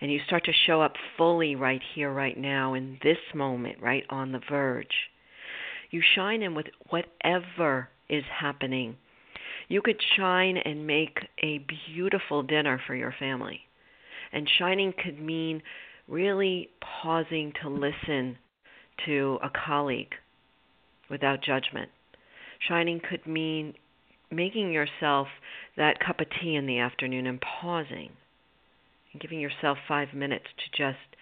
and 0.00 0.12
you 0.12 0.20
start 0.26 0.44
to 0.44 0.52
show 0.66 0.82
up 0.82 0.94
fully 1.16 1.56
right 1.56 1.80
here, 1.94 2.12
right 2.12 2.36
now, 2.36 2.74
in 2.74 2.98
this 3.02 3.18
moment, 3.34 3.78
right 3.80 4.04
on 4.10 4.32
the 4.32 4.40
verge. 4.50 4.86
You 5.96 6.02
shine 6.14 6.42
in 6.42 6.54
with 6.54 6.66
whatever 6.90 7.88
is 8.10 8.24
happening. 8.30 8.98
You 9.66 9.80
could 9.80 9.98
shine 10.14 10.58
and 10.58 10.86
make 10.86 11.26
a 11.42 11.64
beautiful 11.88 12.42
dinner 12.42 12.78
for 12.86 12.94
your 12.94 13.14
family. 13.18 13.62
And 14.30 14.46
shining 14.58 14.92
could 14.92 15.18
mean 15.18 15.62
really 16.06 16.68
pausing 16.82 17.54
to 17.62 17.70
listen 17.70 18.36
to 19.06 19.38
a 19.42 19.48
colleague 19.48 20.12
without 21.08 21.40
judgment. 21.40 21.88
Shining 22.68 23.00
could 23.00 23.26
mean 23.26 23.72
making 24.30 24.72
yourself 24.72 25.28
that 25.78 25.98
cup 25.98 26.20
of 26.20 26.26
tea 26.42 26.56
in 26.56 26.66
the 26.66 26.78
afternoon 26.78 27.26
and 27.26 27.40
pausing 27.40 28.10
and 29.14 29.22
giving 29.22 29.40
yourself 29.40 29.78
five 29.88 30.12
minutes 30.12 30.48
to 30.58 30.76
just 30.76 31.16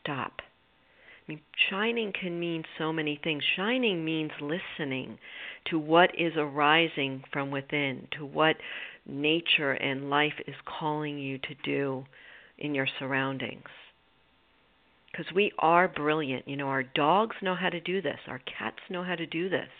stop. 0.00 0.40
Mean, 1.30 1.40
shining 1.70 2.12
can 2.12 2.40
mean 2.40 2.64
so 2.76 2.92
many 2.92 3.20
things. 3.22 3.44
Shining 3.54 4.04
means 4.04 4.32
listening 4.40 5.16
to 5.66 5.78
what 5.78 6.10
is 6.18 6.32
arising 6.36 7.22
from 7.32 7.52
within, 7.52 8.08
to 8.18 8.26
what 8.26 8.56
nature 9.06 9.70
and 9.70 10.10
life 10.10 10.32
is 10.48 10.56
calling 10.66 11.20
you 11.20 11.38
to 11.38 11.54
do 11.62 12.04
in 12.58 12.74
your 12.74 12.88
surroundings. 12.98 13.68
Because 15.12 15.32
we 15.32 15.52
are 15.60 15.86
brilliant. 15.86 16.48
You 16.48 16.56
know, 16.56 16.66
our 16.66 16.82
dogs 16.82 17.36
know 17.40 17.54
how 17.54 17.68
to 17.68 17.80
do 17.80 18.02
this, 18.02 18.18
our 18.26 18.40
cats 18.40 18.80
know 18.90 19.04
how 19.04 19.14
to 19.14 19.26
do 19.26 19.48
this. 19.48 19.70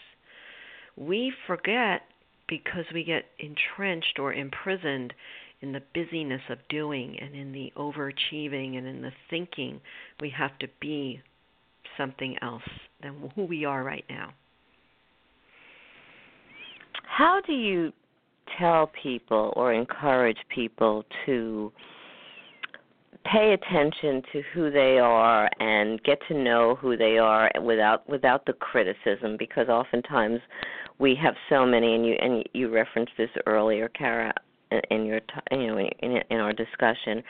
We 0.96 1.32
forget 1.48 2.02
because 2.48 2.84
we 2.94 3.02
get 3.02 3.24
entrenched 3.40 4.20
or 4.20 4.32
imprisoned 4.32 5.14
in 5.60 5.72
the 5.72 5.82
busyness 5.94 6.42
of 6.48 6.58
doing 6.68 7.18
and 7.20 7.34
in 7.34 7.50
the 7.50 7.72
overachieving 7.76 8.78
and 8.78 8.86
in 8.86 9.02
the 9.02 9.12
thinking 9.28 9.80
we 10.20 10.30
have 10.30 10.56
to 10.60 10.68
be 10.80 11.20
something 12.00 12.36
else 12.40 12.62
than 13.02 13.30
who 13.34 13.44
we 13.44 13.66
are 13.66 13.84
right 13.84 14.04
now. 14.08 14.32
How 17.04 17.42
do 17.46 17.52
you 17.52 17.92
tell 18.58 18.90
people 19.02 19.52
or 19.54 19.74
encourage 19.74 20.38
people 20.48 21.04
to 21.26 21.70
pay 23.30 23.52
attention 23.52 24.22
to 24.32 24.42
who 24.54 24.70
they 24.70 24.98
are 24.98 25.50
and 25.60 26.02
get 26.04 26.18
to 26.28 26.34
know 26.34 26.76
who 26.80 26.96
they 26.96 27.18
are 27.18 27.50
without 27.62 28.08
without 28.08 28.46
the 28.46 28.52
criticism 28.54 29.36
because 29.38 29.68
oftentimes 29.68 30.40
we 30.98 31.14
have 31.14 31.34
so 31.50 31.66
many 31.66 31.94
and 31.94 32.06
you 32.06 32.14
and 32.14 32.44
you 32.54 32.70
referenced 32.70 33.12
this 33.18 33.28
earlier 33.46 33.88
Cara 33.90 34.32
in 34.90 35.04
your 35.04 35.20
you 35.50 35.66
know 35.66 35.78
in 35.78 36.22
in 36.30 36.38
our 36.38 36.54
discussion 36.54 37.22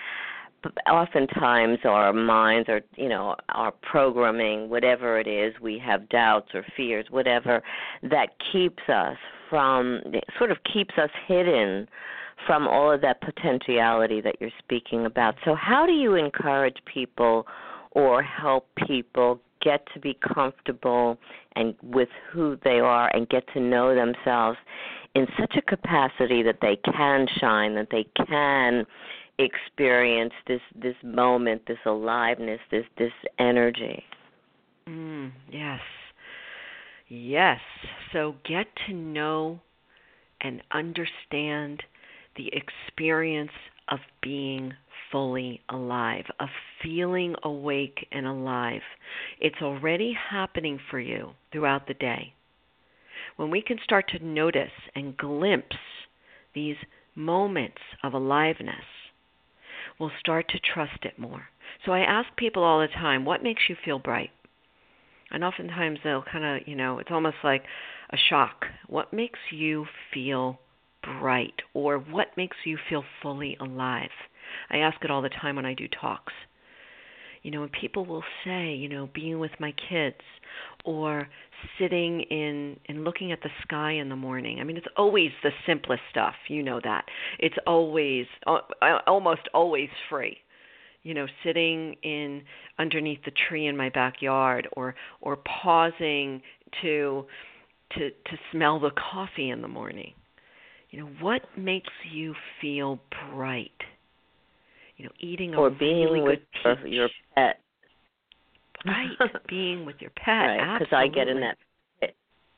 oftentimes 0.90 1.78
our 1.84 2.12
minds 2.12 2.68
are 2.68 2.82
you 2.96 3.08
know 3.08 3.34
our 3.50 3.72
programming 3.82 4.68
whatever 4.68 5.18
it 5.18 5.26
is 5.26 5.54
we 5.60 5.78
have 5.78 6.08
doubts 6.10 6.48
or 6.54 6.64
fears 6.76 7.06
whatever 7.10 7.62
that 8.02 8.28
keeps 8.52 8.82
us 8.88 9.16
from 9.48 10.00
sort 10.38 10.50
of 10.50 10.58
keeps 10.72 10.94
us 10.98 11.10
hidden 11.26 11.88
from 12.46 12.66
all 12.66 12.90
of 12.90 13.00
that 13.02 13.20
potentiality 13.20 14.20
that 14.20 14.36
you're 14.40 14.50
speaking 14.58 15.06
about. 15.06 15.34
So 15.44 15.54
how 15.54 15.86
do 15.86 15.92
you 15.92 16.14
encourage 16.14 16.76
people 16.92 17.46
or 17.92 18.22
help 18.22 18.68
people 18.86 19.40
get 19.60 19.86
to 19.92 20.00
be 20.00 20.16
comfortable 20.34 21.18
and 21.56 21.74
with 21.82 22.08
who 22.32 22.56
they 22.64 22.78
are 22.78 23.14
and 23.14 23.28
get 23.28 23.44
to 23.52 23.60
know 23.60 23.94
themselves 23.94 24.56
in 25.14 25.26
such 25.38 25.56
a 25.56 25.62
capacity 25.62 26.42
that 26.42 26.58
they 26.62 26.78
can 26.90 27.26
shine, 27.40 27.74
that 27.74 27.88
they 27.90 28.06
can 28.26 28.86
experience 29.44 30.32
this 30.46 30.60
this 30.74 30.96
moment, 31.02 31.62
this 31.66 31.78
aliveness, 31.86 32.60
this 32.70 32.84
this 32.98 33.12
energy. 33.38 34.04
Mm, 34.88 35.32
yes. 35.50 35.80
Yes. 37.08 37.60
So 38.12 38.36
get 38.48 38.66
to 38.86 38.92
know 38.92 39.60
and 40.40 40.62
understand 40.72 41.82
the 42.36 42.50
experience 42.52 43.50
of 43.88 43.98
being 44.22 44.72
fully 45.10 45.60
alive, 45.68 46.24
of 46.38 46.48
feeling 46.82 47.34
awake 47.42 48.06
and 48.12 48.26
alive. 48.26 48.82
It's 49.40 49.60
already 49.60 50.16
happening 50.30 50.78
for 50.90 51.00
you 51.00 51.30
throughout 51.52 51.88
the 51.88 51.94
day 51.94 52.34
when 53.40 53.50
we 53.50 53.62
can 53.62 53.78
start 53.82 54.06
to 54.08 54.24
notice 54.24 54.70
and 54.94 55.16
glimpse 55.16 55.76
these 56.54 56.76
moments 57.14 57.80
of 58.02 58.12
aliveness, 58.12 58.84
we'll 60.00 60.10
start 60.18 60.48
to 60.48 60.58
trust 60.58 61.04
it 61.04 61.18
more. 61.18 61.44
So 61.84 61.92
I 61.92 62.00
ask 62.00 62.28
people 62.36 62.64
all 62.64 62.80
the 62.80 62.88
time, 62.88 63.24
what 63.24 63.42
makes 63.42 63.62
you 63.68 63.76
feel 63.84 63.98
bright? 63.98 64.30
And 65.30 65.44
oftentimes 65.44 66.00
they'll 66.02 66.24
kind 66.24 66.44
of, 66.44 66.66
you 66.66 66.74
know, 66.74 66.98
it's 66.98 67.10
almost 67.12 67.36
like 67.44 67.62
a 68.10 68.16
shock. 68.16 68.64
What 68.88 69.12
makes 69.12 69.38
you 69.52 69.86
feel 70.12 70.58
bright? 71.02 71.54
Or 71.74 71.98
what 71.98 72.36
makes 72.36 72.56
you 72.64 72.78
feel 72.88 73.04
fully 73.22 73.56
alive? 73.60 74.10
I 74.70 74.78
ask 74.78 74.96
it 75.04 75.10
all 75.10 75.22
the 75.22 75.28
time 75.28 75.56
when 75.56 75.66
I 75.66 75.74
do 75.74 75.86
talks. 75.86 76.32
You 77.42 77.50
know, 77.50 77.62
and 77.62 77.72
people 77.72 78.04
will 78.04 78.24
say, 78.44 78.74
you 78.74 78.88
know, 78.88 79.08
being 79.14 79.38
with 79.38 79.52
my 79.58 79.72
kids 79.88 80.20
or 80.84 81.28
sitting 81.78 82.20
in 82.22 82.78
and 82.88 83.04
looking 83.04 83.32
at 83.32 83.40
the 83.42 83.48
sky 83.62 83.92
in 83.92 84.08
the 84.08 84.16
morning. 84.16 84.60
I 84.60 84.64
mean, 84.64 84.76
it's 84.76 84.86
always 84.96 85.30
the 85.42 85.50
simplest 85.66 86.02
stuff. 86.10 86.34
You 86.48 86.62
know 86.62 86.80
that. 86.84 87.04
It's 87.38 87.56
always 87.66 88.26
uh, 88.46 88.58
almost 89.06 89.42
always 89.54 89.88
free. 90.08 90.36
You 91.02 91.14
know, 91.14 91.26
sitting 91.44 91.96
in 92.02 92.42
underneath 92.78 93.24
the 93.24 93.32
tree 93.48 93.66
in 93.66 93.76
my 93.76 93.88
backyard 93.88 94.68
or 94.72 94.94
or 95.22 95.36
pausing 95.36 96.42
to 96.82 97.24
to 97.92 98.10
to 98.10 98.36
smell 98.52 98.78
the 98.78 98.90
coffee 98.90 99.50
in 99.50 99.62
the 99.62 99.68
morning. 99.68 100.12
You 100.90 101.00
know, 101.00 101.10
what 101.20 101.42
makes 101.56 101.92
you 102.12 102.34
feel 102.60 103.00
bright? 103.32 103.70
You 105.00 105.06
know, 105.06 105.12
eating 105.18 105.54
or 105.54 105.68
a 105.68 105.70
being 105.70 106.04
really 106.12 106.20
with 106.20 106.40
good 106.62 106.76
your, 106.82 106.86
your 106.86 107.08
pet. 107.34 107.58
Right, 108.84 109.08
being 109.48 109.86
with 109.86 109.96
your 110.00 110.10
pet. 110.10 110.26
Right, 110.26 110.78
because 110.78 110.92
I 110.92 111.08
get 111.08 111.26
in 111.26 111.40
that. 111.40 111.56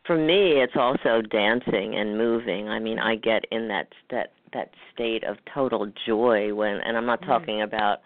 For 0.05 0.17
me, 0.17 0.61
it's 0.61 0.73
also 0.75 1.23
dancing 1.23 1.95
and 1.95 2.19
moving. 2.19 2.69
I 2.69 2.81
mean, 2.81 2.99
I 2.99 3.15
get 3.15 3.45
in 3.53 3.69
that 3.69 3.87
that 4.11 4.33
that 4.53 4.71
state 4.93 5.23
of 5.23 5.37
total 5.55 5.87
joy 6.05 6.53
when, 6.53 6.79
and 6.79 6.97
I'm 6.97 7.07
not 7.07 7.21
Mm. 7.23 7.27
talking 7.27 7.63
about 7.63 8.01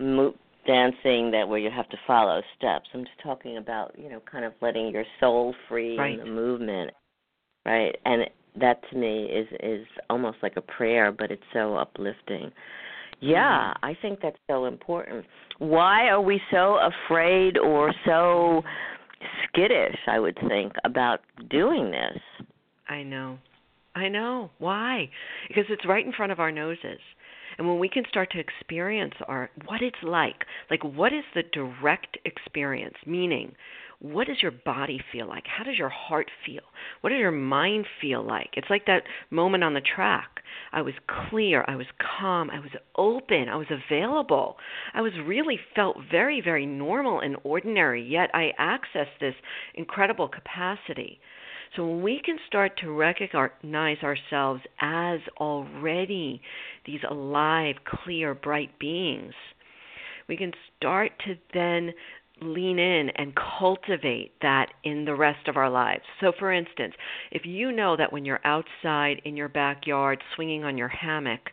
mo- 0.00 0.34
dancing 0.66 1.30
that 1.30 1.48
where 1.48 1.60
you 1.60 1.70
have 1.70 1.88
to 1.90 1.96
follow 2.04 2.42
steps. 2.56 2.88
I'm 2.92 3.04
just 3.04 3.20
talking 3.22 3.58
about 3.58 3.96
you 3.96 4.08
know, 4.08 4.18
kind 4.28 4.44
of 4.44 4.54
letting 4.60 4.88
your 4.88 5.04
soul 5.20 5.54
free 5.68 5.96
Right. 5.96 6.18
in 6.18 6.18
the 6.18 6.24
movement, 6.26 6.90
right? 7.64 7.94
And 8.04 8.28
that 8.56 8.82
to 8.90 8.96
me 8.96 9.26
is 9.26 9.46
is 9.60 9.86
almost 10.10 10.38
like 10.42 10.56
a 10.56 10.62
prayer, 10.62 11.12
but 11.12 11.30
it's 11.30 11.46
so 11.52 11.76
uplifting. 11.76 12.50
Yeah, 13.20 13.74
Mm-hmm. 13.74 13.84
I 13.84 13.96
think 14.00 14.20
that's 14.22 14.38
so 14.46 14.66
important. 14.66 15.24
Why 15.58 16.08
are 16.08 16.20
we 16.20 16.40
so 16.50 16.78
afraid 16.78 17.58
or 17.58 17.92
so 18.04 18.62
skittish, 19.44 19.96
I 20.06 20.18
would 20.20 20.38
think, 20.48 20.72
about 20.84 21.20
doing 21.50 21.90
this? 21.90 22.46
I 22.88 23.02
know. 23.02 23.38
I 23.94 24.08
know. 24.08 24.50
Why? 24.58 25.10
Because 25.48 25.64
it's 25.68 25.86
right 25.86 26.06
in 26.06 26.12
front 26.12 26.32
of 26.32 26.38
our 26.38 26.52
noses. 26.52 27.00
And 27.58 27.66
when 27.66 27.80
we 27.80 27.88
can 27.88 28.04
start 28.08 28.30
to 28.32 28.38
experience 28.38 29.14
our 29.26 29.50
what 29.66 29.82
it's 29.82 29.96
like, 30.02 30.44
like 30.70 30.84
what 30.84 31.12
is 31.12 31.24
the 31.34 31.42
direct 31.52 32.16
experience? 32.24 32.94
Meaning, 33.04 33.52
what 34.00 34.28
does 34.28 34.42
your 34.42 34.52
body 34.52 35.00
feel 35.10 35.26
like? 35.26 35.44
How 35.46 35.64
does 35.64 35.76
your 35.76 35.88
heart 35.88 36.30
feel? 36.46 36.62
What 37.00 37.10
does 37.10 37.18
your 37.18 37.32
mind 37.32 37.86
feel 38.00 38.24
like? 38.24 38.50
It's 38.52 38.70
like 38.70 38.86
that 38.86 39.02
moment 39.30 39.64
on 39.64 39.74
the 39.74 39.80
track. 39.80 40.42
I 40.72 40.82
was 40.82 40.94
clear, 41.28 41.64
I 41.66 41.74
was 41.74 41.86
calm, 41.98 42.48
I 42.50 42.60
was 42.60 42.70
open, 42.96 43.48
I 43.48 43.56
was 43.56 43.66
available. 43.70 44.56
I 44.94 45.00
was 45.00 45.12
really 45.24 45.58
felt 45.74 45.96
very, 46.10 46.40
very 46.40 46.64
normal 46.64 47.20
and 47.20 47.36
ordinary, 47.42 48.04
yet 48.04 48.30
I 48.34 48.52
accessed 48.60 49.18
this 49.20 49.34
incredible 49.74 50.28
capacity. 50.28 51.18
So 51.74 51.84
when 51.84 52.02
we 52.02 52.20
can 52.24 52.38
start 52.46 52.78
to 52.78 52.92
recognize 52.92 53.98
ourselves 54.02 54.62
as 54.80 55.20
already 55.38 56.40
these 56.86 57.00
alive, 57.08 57.76
clear, 57.84 58.34
bright 58.34 58.78
beings, 58.78 59.34
we 60.28 60.36
can 60.36 60.52
start 60.76 61.12
to 61.26 61.36
then 61.52 61.92
lean 62.40 62.78
in 62.78 63.10
and 63.16 63.34
cultivate 63.58 64.32
that 64.42 64.68
in 64.84 65.04
the 65.04 65.14
rest 65.14 65.48
of 65.48 65.56
our 65.56 65.70
lives. 65.70 66.02
So, 66.20 66.32
for 66.38 66.52
instance, 66.52 66.94
if 67.30 67.42
you 67.44 67.72
know 67.72 67.96
that 67.96 68.12
when 68.12 68.24
you're 68.24 68.40
outside 68.44 69.20
in 69.24 69.36
your 69.36 69.48
backyard 69.48 70.22
swinging 70.34 70.64
on 70.64 70.78
your 70.78 70.88
hammock, 70.88 71.50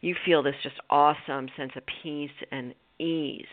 you 0.00 0.14
feel 0.24 0.42
this 0.42 0.54
just 0.62 0.76
awesome 0.90 1.48
sense 1.56 1.72
of 1.76 1.82
peace 2.02 2.30
and 2.50 2.74
ease. 2.98 3.44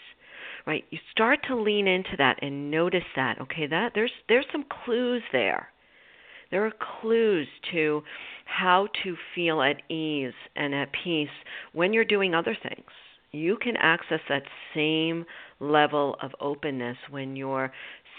Right? 0.65 0.83
You 0.89 0.97
start 1.11 1.39
to 1.47 1.55
lean 1.55 1.87
into 1.87 2.17
that 2.17 2.39
and 2.41 2.71
notice 2.71 3.03
that. 3.15 3.39
Okay, 3.41 3.67
that 3.67 3.91
there's 3.93 4.11
there's 4.27 4.47
some 4.51 4.65
clues 4.85 5.21
there. 5.31 5.69
There 6.51 6.65
are 6.65 6.73
clues 7.01 7.47
to 7.71 8.01
how 8.45 8.87
to 9.03 9.15
feel 9.33 9.61
at 9.61 9.81
ease 9.89 10.33
and 10.55 10.73
at 10.73 10.89
peace 11.03 11.29
when 11.73 11.93
you're 11.93 12.05
doing 12.05 12.33
other 12.33 12.55
things. 12.61 12.85
You 13.35 13.57
can 13.57 13.75
access 13.77 14.21
that 14.29 14.43
same 14.73 15.25
level 15.59 16.15
of 16.21 16.31
openness 16.39 16.97
when 17.09 17.35
you're 17.35 17.71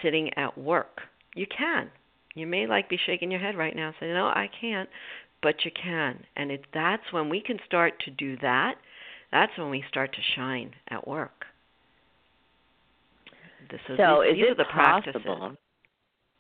sitting 0.03 0.31
at 0.37 0.57
work. 0.59 1.01
You 1.35 1.47
can. 1.47 1.91
You 2.35 2.47
may 2.47 2.67
like 2.67 2.89
be 2.89 2.99
shaking 3.07 3.31
your 3.31 3.41
head 3.41 3.57
right 3.57 3.75
now 3.75 3.95
saying, 3.99 4.13
"No, 4.13 4.27
I 4.27 4.51
can't." 4.61 4.89
But 5.43 5.65
you 5.65 5.71
can. 5.71 6.25
And 6.37 6.51
it 6.51 6.67
that's 6.73 7.13
when 7.13 7.29
we 7.29 7.41
can 7.41 7.59
start 7.65 7.99
to 8.01 8.11
do 8.11 8.37
that. 8.39 8.77
That's 9.33 9.57
when 9.57 9.71
we 9.71 9.83
start 9.89 10.13
to 10.13 10.23
shine 10.35 10.75
at 10.89 11.07
work. 11.09 11.47
This 13.71 13.81
is, 13.89 13.97
so 13.97 14.23
these, 14.23 14.33
is 14.33 14.37
these 14.37 14.51
it 14.51 14.57
the 14.59 14.65
practices. 14.65 15.23
possible? 15.25 15.57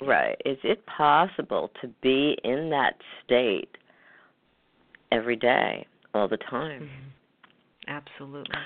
Right. 0.02 0.40
Is 0.44 0.58
it 0.62 0.84
possible 0.86 1.70
to 1.80 1.88
be 2.02 2.36
in 2.44 2.70
that 2.70 2.94
state 3.24 3.78
every 5.10 5.36
day, 5.36 5.86
all 6.14 6.28
the 6.28 6.36
time? 6.36 6.82
Mhm. 6.82 7.15
Absolutely. 7.88 8.56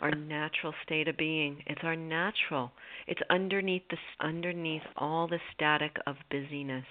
our 0.00 0.10
natural 0.10 0.74
state 0.84 1.08
of 1.08 1.16
being. 1.16 1.62
It's 1.66 1.82
our 1.84 1.96
natural. 1.96 2.72
It's 3.06 3.20
underneath 3.30 3.82
the 3.90 3.96
underneath 4.20 4.82
all 4.96 5.28
the 5.28 5.38
static 5.54 5.96
of 6.06 6.16
busyness. 6.30 6.84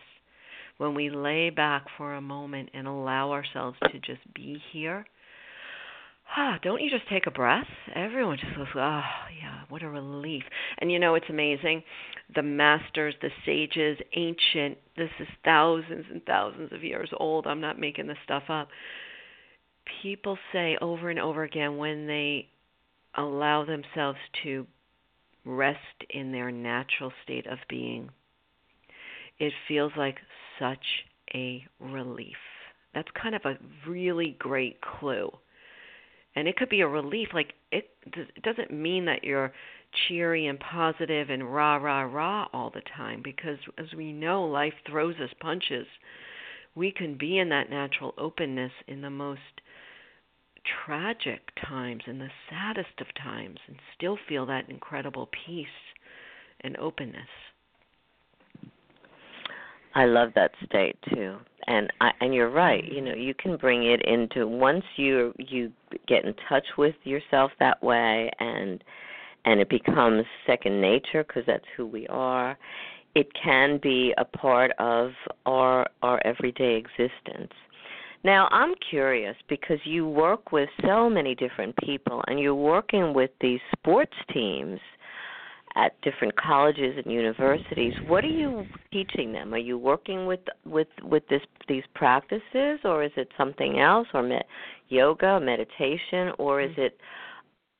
When 0.77 0.93
we 0.93 1.09
lay 1.09 1.49
back 1.49 1.85
for 1.97 2.15
a 2.15 2.21
moment 2.21 2.69
and 2.73 2.87
allow 2.87 3.31
ourselves 3.31 3.77
to 3.91 3.99
just 3.99 4.21
be 4.33 4.61
here, 4.71 5.05
ah, 6.35 6.59
don't 6.61 6.81
you 6.81 6.89
just 6.89 7.07
take 7.09 7.27
a 7.27 7.31
breath? 7.31 7.67
Everyone 7.95 8.37
just 8.37 8.55
goes, 8.55 8.67
ah, 8.75 9.05
yeah, 9.41 9.61
what 9.69 9.83
a 9.83 9.89
relief. 9.89 10.43
And 10.79 10.91
you 10.91 10.99
know, 10.99 11.15
it's 11.15 11.29
amazing. 11.29 11.83
The 12.35 12.43
masters, 12.43 13.15
the 13.21 13.29
sages, 13.45 13.97
ancient, 14.15 14.77
this 14.97 15.09
is 15.19 15.27
thousands 15.43 16.05
and 16.11 16.23
thousands 16.25 16.73
of 16.73 16.83
years 16.83 17.09
old. 17.17 17.47
I'm 17.47 17.61
not 17.61 17.79
making 17.79 18.07
this 18.07 18.17
stuff 18.23 18.43
up. 18.49 18.67
People 20.01 20.37
say 20.51 20.77
over 20.81 21.09
and 21.09 21.19
over 21.19 21.43
again 21.43 21.77
when 21.77 22.07
they 22.07 22.47
allow 23.15 23.65
themselves 23.65 24.19
to 24.43 24.65
rest 25.45 25.77
in 26.09 26.31
their 26.31 26.51
natural 26.51 27.11
state 27.23 27.45
of 27.47 27.59
being, 27.69 28.09
it 29.39 29.53
feels 29.67 29.91
like 29.97 30.17
such 30.59 31.05
a 31.33 31.65
relief. 31.79 32.37
That's 32.93 33.07
kind 33.21 33.35
of 33.35 33.41
a 33.45 33.57
really 33.87 34.35
great 34.39 34.79
clue. 34.81 35.29
And 36.35 36.47
it 36.47 36.57
could 36.57 36.69
be 36.69 36.81
a 36.81 36.87
relief. 36.87 37.29
Like 37.33 37.53
it, 37.71 37.89
it 38.05 38.43
doesn't 38.43 38.71
mean 38.71 39.05
that 39.05 39.23
you're 39.23 39.53
cheery 40.07 40.47
and 40.47 40.59
positive 40.59 41.29
and 41.29 41.53
rah 41.53 41.75
rah 41.75 42.01
rah 42.01 42.47
all 42.53 42.71
the 42.73 42.81
time, 42.97 43.21
because 43.23 43.57
as 43.77 43.93
we 43.95 44.11
know, 44.11 44.43
life 44.43 44.73
throws 44.89 45.15
us 45.15 45.29
punches. 45.39 45.87
We 46.75 46.91
can 46.91 47.17
be 47.17 47.37
in 47.37 47.49
that 47.49 47.69
natural 47.69 48.13
openness 48.17 48.71
in 48.87 49.01
the 49.01 49.09
most 49.09 49.39
tragic 50.85 51.41
times, 51.67 52.03
and 52.07 52.19
the 52.19 52.29
saddest 52.49 52.99
of 52.99 53.07
times, 53.21 53.59
and 53.67 53.77
still 53.95 54.17
feel 54.27 54.45
that 54.45 54.69
incredible 54.69 55.29
peace 55.45 55.67
and 56.61 56.77
openness. 56.77 57.27
I 59.95 60.05
love 60.05 60.31
that 60.35 60.51
state 60.65 60.97
too. 61.13 61.37
And 61.67 61.91
I 62.01 62.11
and 62.19 62.33
you're 62.33 62.49
right, 62.49 62.83
you 62.83 63.01
know, 63.01 63.15
you 63.15 63.33
can 63.33 63.55
bring 63.55 63.85
it 63.85 64.01
into 64.05 64.45
once 64.45 64.83
you 64.97 65.33
you 65.37 65.71
get 66.07 66.25
in 66.25 66.35
touch 66.49 66.65
with 66.77 66.95
yourself 67.05 67.51
that 67.59 67.81
way 67.81 68.29
and 68.39 68.83
and 69.45 69.59
it 69.59 69.69
becomes 69.69 70.25
second 70.45 70.81
nature 70.81 71.23
because 71.23 71.43
that's 71.47 71.65
who 71.77 71.85
we 71.87 72.05
are. 72.07 72.57
It 73.15 73.27
can 73.41 73.79
be 73.81 74.13
a 74.17 74.25
part 74.25 74.71
of 74.79 75.11
our 75.45 75.87
our 76.01 76.19
everyday 76.25 76.75
existence. 76.75 77.53
Now, 78.25 78.47
I'm 78.49 78.73
curious 78.89 79.35
because 79.47 79.77
you 79.83 80.07
work 80.07 80.51
with 80.51 80.67
so 80.83 81.11
many 81.11 81.35
different 81.35 81.75
people 81.77 82.23
and 82.25 82.39
you're 82.39 82.55
working 82.55 83.13
with 83.13 83.29
these 83.39 83.59
sports 83.77 84.15
teams 84.33 84.79
at 85.75 85.91
different 86.01 86.35
colleges 86.35 86.95
and 86.97 87.13
universities. 87.13 87.93
What 88.07 88.23
are 88.23 88.29
you 88.29 88.65
teaching 88.91 89.31
them? 89.31 89.53
Are 89.53 89.59
you 89.59 89.77
working 89.77 90.25
with 90.25 90.39
with 90.65 90.87
with 91.03 91.21
this 91.27 91.43
these 91.67 91.83
practices, 91.93 92.79
or 92.83 93.03
is 93.03 93.11
it 93.15 93.29
something 93.37 93.79
else, 93.79 94.07
or 94.11 94.23
me, 94.23 94.39
yoga, 94.89 95.39
meditation, 95.39 96.31
or 96.39 96.61
is 96.61 96.71
mm-hmm. 96.71 96.81
it 96.81 96.99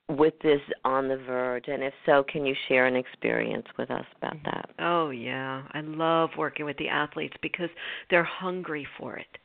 with 0.09 0.35
this 0.43 0.61
on 0.83 1.07
the 1.07 1.17
verge? 1.17 1.69
And 1.69 1.81
if 1.81 1.93
so, 2.05 2.23
can 2.31 2.45
you 2.45 2.53
share 2.67 2.85
an 2.85 2.95
experience 2.95 3.65
with 3.79 3.89
us 3.89 4.05
about 4.17 4.35
mm-hmm. 4.35 4.51
that? 4.51 4.69
Oh 4.77 5.09
yeah, 5.09 5.63
I 5.71 5.81
love 5.81 6.29
working 6.37 6.65
with 6.65 6.77
the 6.77 6.89
athletes 6.89 7.35
because 7.41 7.69
they're 8.11 8.23
hungry 8.23 8.85
for 8.99 9.17
it. 9.17 9.39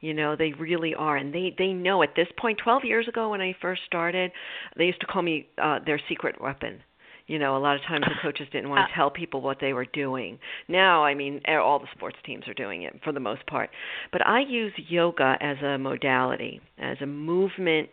You 0.00 0.14
know, 0.14 0.36
they 0.36 0.52
really 0.52 0.94
are, 0.94 1.16
and 1.16 1.34
they 1.34 1.54
they 1.56 1.72
know 1.72 2.02
at 2.02 2.14
this 2.14 2.28
point. 2.38 2.58
Twelve 2.62 2.84
years 2.84 3.08
ago, 3.08 3.30
when 3.30 3.40
I 3.40 3.54
first 3.60 3.82
started, 3.86 4.30
they 4.76 4.84
used 4.84 5.00
to 5.00 5.06
call 5.06 5.22
me 5.22 5.48
uh, 5.62 5.78
their 5.84 6.00
secret 6.08 6.40
weapon 6.40 6.82
you 7.28 7.40
know 7.40 7.56
a 7.56 7.58
lot 7.58 7.74
of 7.74 7.82
times 7.82 8.04
the 8.04 8.14
coaches 8.22 8.46
didn't 8.52 8.70
want 8.70 8.88
to 8.88 8.94
tell 8.94 9.10
people 9.10 9.40
what 9.40 9.58
they 9.60 9.72
were 9.72 9.86
doing 9.86 10.38
now 10.68 11.02
i 11.02 11.12
mean 11.12 11.40
all 11.48 11.80
the 11.80 11.88
sports 11.92 12.16
teams 12.24 12.46
are 12.46 12.54
doing 12.54 12.82
it 12.82 12.94
for 13.02 13.10
the 13.12 13.18
most 13.18 13.44
part 13.48 13.68
but 14.12 14.24
i 14.24 14.38
use 14.38 14.72
yoga 14.88 15.36
as 15.40 15.56
a 15.60 15.76
modality 15.76 16.60
as 16.78 16.96
a 17.00 17.06
movement 17.06 17.88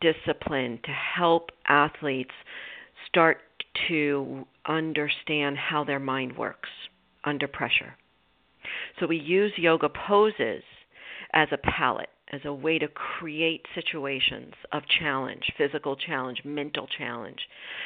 discipline 0.00 0.78
to 0.84 0.90
help 0.90 1.50
athletes 1.68 2.34
start 3.08 3.38
to 3.88 4.46
understand 4.66 5.56
how 5.56 5.84
their 5.84 5.98
mind 5.98 6.36
works 6.36 6.68
under 7.24 7.46
pressure. 7.46 7.94
So 8.98 9.06
we 9.06 9.16
use 9.16 9.52
yoga 9.56 9.88
poses 9.88 10.62
as 11.36 11.48
a 11.52 11.58
palette, 11.58 12.08
as 12.32 12.40
a 12.46 12.52
way 12.52 12.78
to 12.78 12.88
create 12.88 13.66
situations 13.74 14.54
of 14.72 14.82
challenge, 14.98 15.42
physical 15.58 15.94
challenge, 15.94 16.40
mental 16.44 16.88
challenge. 16.98 17.38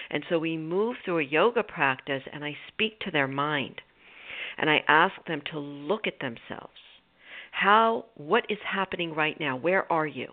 And 0.08 0.24
so 0.30 0.38
we 0.38 0.56
move 0.56 0.96
through 1.04 1.18
a 1.18 1.24
yoga 1.24 1.64
practice 1.64 2.22
and 2.32 2.44
I 2.44 2.56
speak 2.68 3.00
to 3.00 3.10
their 3.10 3.26
mind 3.26 3.82
and 4.56 4.70
I 4.70 4.84
ask 4.86 5.14
them 5.26 5.42
to 5.50 5.58
look 5.58 6.06
at 6.06 6.20
themselves. 6.20 6.78
How 7.50 8.06
what 8.14 8.44
is 8.48 8.58
happening 8.64 9.14
right 9.14 9.38
now? 9.40 9.56
Where 9.56 9.90
are 9.92 10.06
you? 10.06 10.28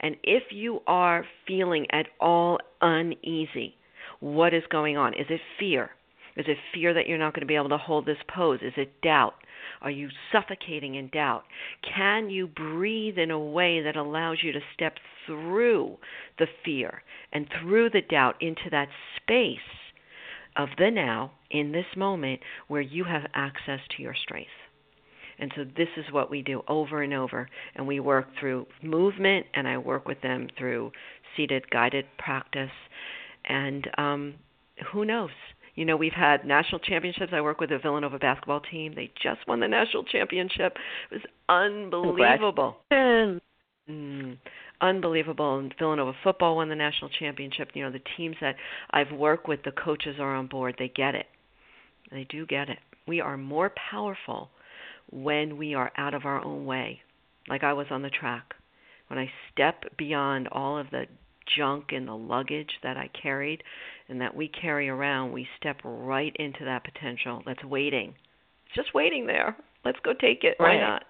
And 0.00 0.16
if 0.22 0.44
you 0.50 0.80
are 0.86 1.24
feeling 1.46 1.86
at 1.90 2.06
all 2.20 2.58
uneasy, 2.82 3.76
what 4.20 4.52
is 4.52 4.62
going 4.70 4.98
on? 4.98 5.14
Is 5.14 5.26
it 5.30 5.40
fear? 5.58 5.90
Is 6.36 6.44
it 6.48 6.58
fear 6.74 6.92
that 6.92 7.06
you're 7.06 7.18
not 7.18 7.32
going 7.32 7.40
to 7.40 7.46
be 7.46 7.56
able 7.56 7.70
to 7.70 7.78
hold 7.78 8.04
this 8.04 8.18
pose? 8.34 8.60
Is 8.62 8.74
it 8.76 9.00
doubt? 9.00 9.34
Are 9.82 9.90
you 9.90 10.08
suffocating 10.30 10.94
in 10.94 11.08
doubt? 11.08 11.42
Can 11.94 12.30
you 12.30 12.46
breathe 12.46 13.18
in 13.18 13.30
a 13.30 13.38
way 13.38 13.82
that 13.82 13.96
allows 13.96 14.38
you 14.42 14.52
to 14.52 14.60
step 14.72 14.94
through 15.26 15.98
the 16.38 16.46
fear 16.64 17.02
and 17.32 17.48
through 17.60 17.90
the 17.90 18.02
doubt 18.02 18.36
into 18.40 18.70
that 18.70 18.88
space 19.16 19.58
of 20.56 20.68
the 20.78 20.90
now 20.90 21.32
in 21.50 21.72
this 21.72 21.86
moment 21.96 22.40
where 22.68 22.80
you 22.80 23.04
have 23.04 23.22
access 23.34 23.80
to 23.96 24.02
your 24.02 24.14
strength? 24.14 24.50
And 25.38 25.52
so 25.56 25.64
this 25.64 25.88
is 25.96 26.04
what 26.12 26.30
we 26.30 26.42
do 26.42 26.62
over 26.68 27.02
and 27.02 27.12
over. 27.12 27.48
And 27.74 27.86
we 27.86 27.98
work 27.98 28.28
through 28.38 28.66
movement, 28.82 29.46
and 29.54 29.66
I 29.66 29.78
work 29.78 30.06
with 30.06 30.20
them 30.20 30.46
through 30.56 30.92
seated 31.36 31.68
guided 31.70 32.04
practice. 32.18 32.70
And 33.46 33.88
um, 33.98 34.34
who 34.92 35.04
knows? 35.04 35.30
You 35.74 35.86
know, 35.86 35.96
we've 35.96 36.12
had 36.12 36.44
national 36.44 36.80
championships. 36.80 37.32
I 37.32 37.40
work 37.40 37.60
with 37.60 37.70
the 37.70 37.78
Villanova 37.78 38.18
basketball 38.18 38.60
team. 38.60 38.92
They 38.94 39.10
just 39.22 39.40
won 39.48 39.60
the 39.60 39.68
national 39.68 40.04
championship. 40.04 40.76
It 41.10 41.14
was 41.14 41.22
unbelievable. 41.48 42.76
Mm, 42.90 44.36
unbelievable. 44.80 45.58
And 45.58 45.74
Villanova 45.78 46.12
football 46.22 46.56
won 46.56 46.68
the 46.68 46.74
national 46.74 47.10
championship. 47.18 47.70
You 47.74 47.84
know, 47.84 47.90
the 47.90 48.02
teams 48.16 48.36
that 48.40 48.56
I've 48.90 49.12
worked 49.12 49.48
with, 49.48 49.62
the 49.64 49.72
coaches 49.72 50.16
are 50.20 50.34
on 50.34 50.46
board. 50.46 50.76
They 50.78 50.88
get 50.88 51.14
it. 51.14 51.26
They 52.10 52.24
do 52.28 52.46
get 52.46 52.68
it. 52.68 52.78
We 53.08 53.20
are 53.20 53.36
more 53.36 53.72
powerful 53.90 54.50
when 55.10 55.56
we 55.56 55.74
are 55.74 55.90
out 55.96 56.14
of 56.14 56.24
our 56.24 56.44
own 56.44 56.66
way, 56.66 57.00
like 57.48 57.64
I 57.64 57.72
was 57.72 57.86
on 57.90 58.02
the 58.02 58.10
track. 58.10 58.54
When 59.08 59.18
I 59.18 59.30
step 59.52 59.84
beyond 59.96 60.48
all 60.52 60.78
of 60.78 60.90
the 60.90 61.06
junk 61.56 61.86
and 61.90 62.06
the 62.06 62.14
luggage 62.14 62.70
that 62.82 62.96
I 62.96 63.08
carried 63.20 63.62
and 64.12 64.20
that 64.20 64.36
we 64.36 64.48
carry 64.48 64.90
around, 64.90 65.32
we 65.32 65.48
step 65.58 65.78
right 65.82 66.36
into 66.38 66.64
that 66.66 66.84
potential 66.84 67.42
that's 67.46 67.64
waiting. 67.64 68.14
It's 68.66 68.76
just 68.76 68.94
waiting 68.94 69.26
there. 69.26 69.56
Let's 69.84 69.98
go 70.04 70.12
take 70.12 70.44
it. 70.44 70.56
Right. 70.60 70.76
Why 70.76 70.80
not? 70.80 71.02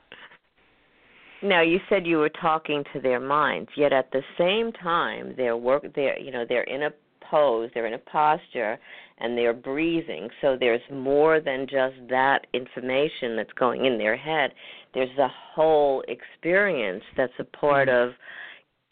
Now 1.42 1.60
you 1.62 1.80
said 1.88 2.06
you 2.06 2.18
were 2.18 2.30
talking 2.30 2.84
to 2.92 3.00
their 3.00 3.18
minds, 3.18 3.68
yet 3.76 3.92
at 3.92 4.12
the 4.12 4.22
same 4.38 4.72
time 4.72 5.34
they're 5.36 5.56
work 5.56 5.84
they're 5.96 6.16
you 6.18 6.30
know, 6.30 6.44
they're 6.48 6.62
in 6.62 6.84
a 6.84 6.90
pose, 7.28 7.70
they're 7.74 7.86
in 7.86 7.94
a 7.94 7.98
posture 7.98 8.78
and 9.18 9.36
they're 9.36 9.52
breathing. 9.52 10.28
So 10.40 10.56
there's 10.58 10.80
more 10.92 11.40
than 11.40 11.66
just 11.68 11.96
that 12.08 12.46
information 12.54 13.34
that's 13.36 13.52
going 13.58 13.86
in 13.86 13.98
their 13.98 14.16
head. 14.16 14.52
There's 14.94 15.18
a 15.18 15.28
whole 15.54 16.04
experience 16.06 17.02
that's 17.16 17.32
a 17.40 17.44
part 17.44 17.88
mm-hmm. 17.88 18.10
of 18.10 18.14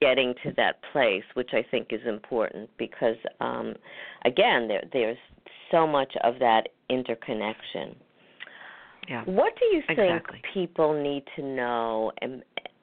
getting 0.00 0.34
to 0.42 0.52
that 0.56 0.80
place, 0.92 1.24
which 1.34 1.50
I 1.52 1.64
think 1.70 1.88
is 1.90 2.00
important 2.06 2.70
because, 2.78 3.16
um, 3.40 3.74
again, 4.24 4.68
there, 4.68 4.82
there's 4.92 5.18
so 5.70 5.86
much 5.86 6.12
of 6.24 6.38
that 6.38 6.68
interconnection. 6.88 7.94
Yeah. 9.08 9.22
What 9.24 9.54
do 9.58 9.76
you 9.76 9.82
think 9.86 9.98
exactly. 9.98 10.42
people 10.54 11.00
need 11.00 11.24
to 11.36 11.42
know 11.42 12.12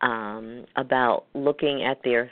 um, 0.01 0.65
about 0.75 1.25
looking 1.33 1.83
at 1.83 1.99
their 2.03 2.29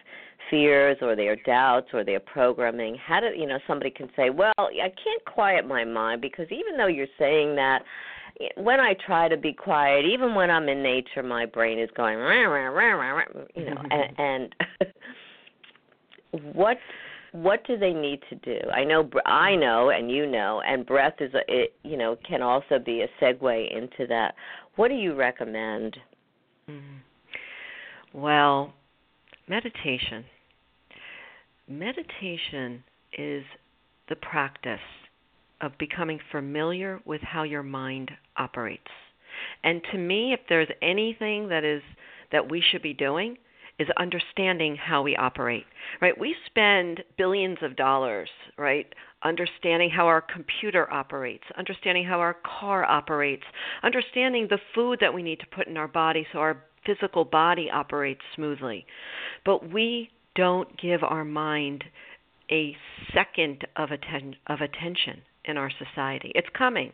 fears 0.49 0.97
or 1.01 1.15
their 1.15 1.35
doubts 1.35 1.87
or 1.93 2.03
their 2.03 2.19
programming? 2.19 2.95
How 2.95 3.19
do 3.19 3.27
you 3.35 3.47
know 3.47 3.59
somebody 3.67 3.91
can 3.91 4.09
say, 4.15 4.29
"Well, 4.29 4.53
I 4.57 4.89
can't 4.89 5.25
quiet 5.25 5.67
my 5.67 5.85
mind 5.85 6.21
because 6.21 6.47
even 6.51 6.77
though 6.77 6.87
you're 6.87 7.07
saying 7.17 7.55
that, 7.55 7.83
when 8.57 8.79
I 8.79 8.95
try 9.05 9.27
to 9.29 9.37
be 9.37 9.53
quiet, 9.53 10.05
even 10.05 10.35
when 10.35 10.51
I'm 10.51 10.67
in 10.67 10.83
nature, 10.83 11.23
my 11.23 11.45
brain 11.45 11.79
is 11.79 11.89
going, 11.95 12.17
rah, 12.17 12.43
rah, 12.43 12.67
rah, 12.67 12.93
rah, 12.93 13.11
rah, 13.11 13.43
you 13.55 13.65
know, 13.65 13.81
and, 13.91 14.19
and 14.19 14.55
what 16.53 16.77
what 17.31 17.67
do 17.67 17.77
they 17.77 17.91
need 17.91 18.21
to 18.29 18.35
do? 18.35 18.59
I 18.69 18.83
know 18.83 19.09
I 19.25 19.55
know 19.55 19.89
and 19.89 20.09
you 20.09 20.25
know 20.25 20.61
and 20.65 20.85
breath 20.85 21.15
is 21.19 21.33
a 21.33 21.41
it, 21.47 21.73
you 21.83 21.97
know 21.97 22.17
can 22.27 22.41
also 22.41 22.79
be 22.79 23.01
a 23.01 23.07
segue 23.21 23.77
into 23.77 24.07
that. 24.07 24.35
What 24.75 24.89
do 24.89 24.95
you 24.95 25.15
recommend? 25.15 25.97
Mm-hmm. 26.69 28.19
Well, 28.19 28.73
meditation. 29.47 30.23
Meditation 31.67 32.83
is 33.17 33.43
the 34.07 34.15
practice 34.15 34.79
of 35.61 35.77
becoming 35.77 36.19
familiar 36.31 36.99
with 37.05 37.21
how 37.21 37.43
your 37.43 37.63
mind 37.63 38.11
operates. 38.37 38.91
And 39.63 39.81
to 39.91 39.97
me, 39.97 40.33
if 40.33 40.41
there's 40.47 40.69
anything 40.81 41.49
that 41.49 41.63
is 41.63 41.81
that 42.31 42.49
we 42.49 42.61
should 42.61 42.81
be 42.81 42.93
doing, 42.93 43.37
is 43.77 43.87
understanding 43.97 44.75
how 44.75 45.01
we 45.01 45.15
operate. 45.15 45.65
Right? 46.01 46.17
We 46.17 46.35
spend 46.45 47.03
billions 47.17 47.57
of 47.61 47.75
dollars, 47.75 48.29
right, 48.57 48.87
understanding 49.23 49.89
how 49.89 50.07
our 50.07 50.21
computer 50.21 50.91
operates, 50.91 51.43
understanding 51.57 52.05
how 52.05 52.19
our 52.19 52.37
car 52.59 52.85
operates, 52.85 53.43
understanding 53.83 54.47
the 54.49 54.59
food 54.73 54.99
that 55.01 55.13
we 55.13 55.23
need 55.23 55.39
to 55.39 55.47
put 55.47 55.67
in 55.67 55.77
our 55.77 55.87
body 55.87 56.25
so 56.31 56.39
our 56.39 56.63
physical 56.85 57.25
body 57.25 57.69
operates 57.69 58.21
smoothly. 58.35 58.85
But 59.43 59.71
we 59.71 60.09
don't 60.35 60.79
give 60.79 61.03
our 61.03 61.25
mind 61.25 61.83
a 62.51 62.75
second 63.13 63.65
of 63.75 63.89
atten- 63.91 64.35
of 64.47 64.61
attention 64.61 65.21
in 65.47 65.57
our 65.57 65.71
society. 65.71 66.31
It's 66.35 66.47
coming. 66.57 66.91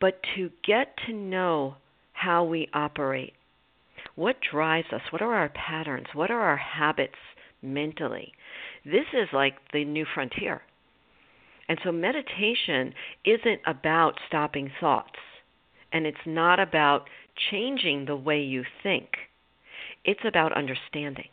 But 0.00 0.20
to 0.34 0.50
get 0.64 0.96
to 1.06 1.12
know 1.12 1.76
how 2.12 2.44
we 2.44 2.68
operate, 2.74 3.34
what 4.14 4.36
drives 4.50 4.88
us, 4.92 5.02
what 5.10 5.22
are 5.22 5.34
our 5.34 5.50
patterns, 5.50 6.08
what 6.14 6.30
are 6.30 6.40
our 6.40 6.56
habits 6.56 7.14
mentally, 7.62 8.32
this 8.84 9.06
is 9.12 9.28
like 9.32 9.54
the 9.72 9.84
new 9.84 10.04
frontier. 10.12 10.62
And 11.68 11.78
so 11.84 11.92
meditation 11.92 12.92
isn't 13.24 13.60
about 13.66 14.18
stopping 14.26 14.70
thoughts, 14.80 15.18
and 15.92 16.06
it's 16.06 16.26
not 16.26 16.58
about 16.58 17.08
changing 17.50 18.04
the 18.04 18.16
way 18.16 18.40
you 18.42 18.64
think. 18.82 19.08
It's 20.04 20.24
about 20.26 20.56
understanding. 20.56 21.28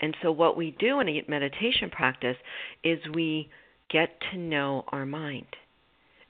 And 0.00 0.14
so 0.22 0.30
what 0.30 0.56
we 0.56 0.76
do 0.78 1.00
in 1.00 1.08
a 1.08 1.24
meditation 1.28 1.88
practice 1.90 2.36
is 2.82 2.98
we 3.12 3.48
get 3.90 4.20
to 4.30 4.38
know 4.38 4.84
our 4.88 5.06
mind. 5.06 5.56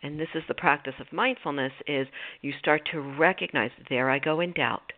And 0.02 0.20
this 0.20 0.28
is 0.34 0.42
the 0.48 0.54
practice 0.54 0.94
of 1.00 1.12
mindfulness 1.12 1.72
is 1.86 2.06
you 2.42 2.52
start 2.58 2.82
to 2.92 3.00
recognize 3.00 3.70
there 3.88 4.10
I 4.10 4.18
go 4.18 4.40
in 4.40 4.52
doubt. 4.52 4.92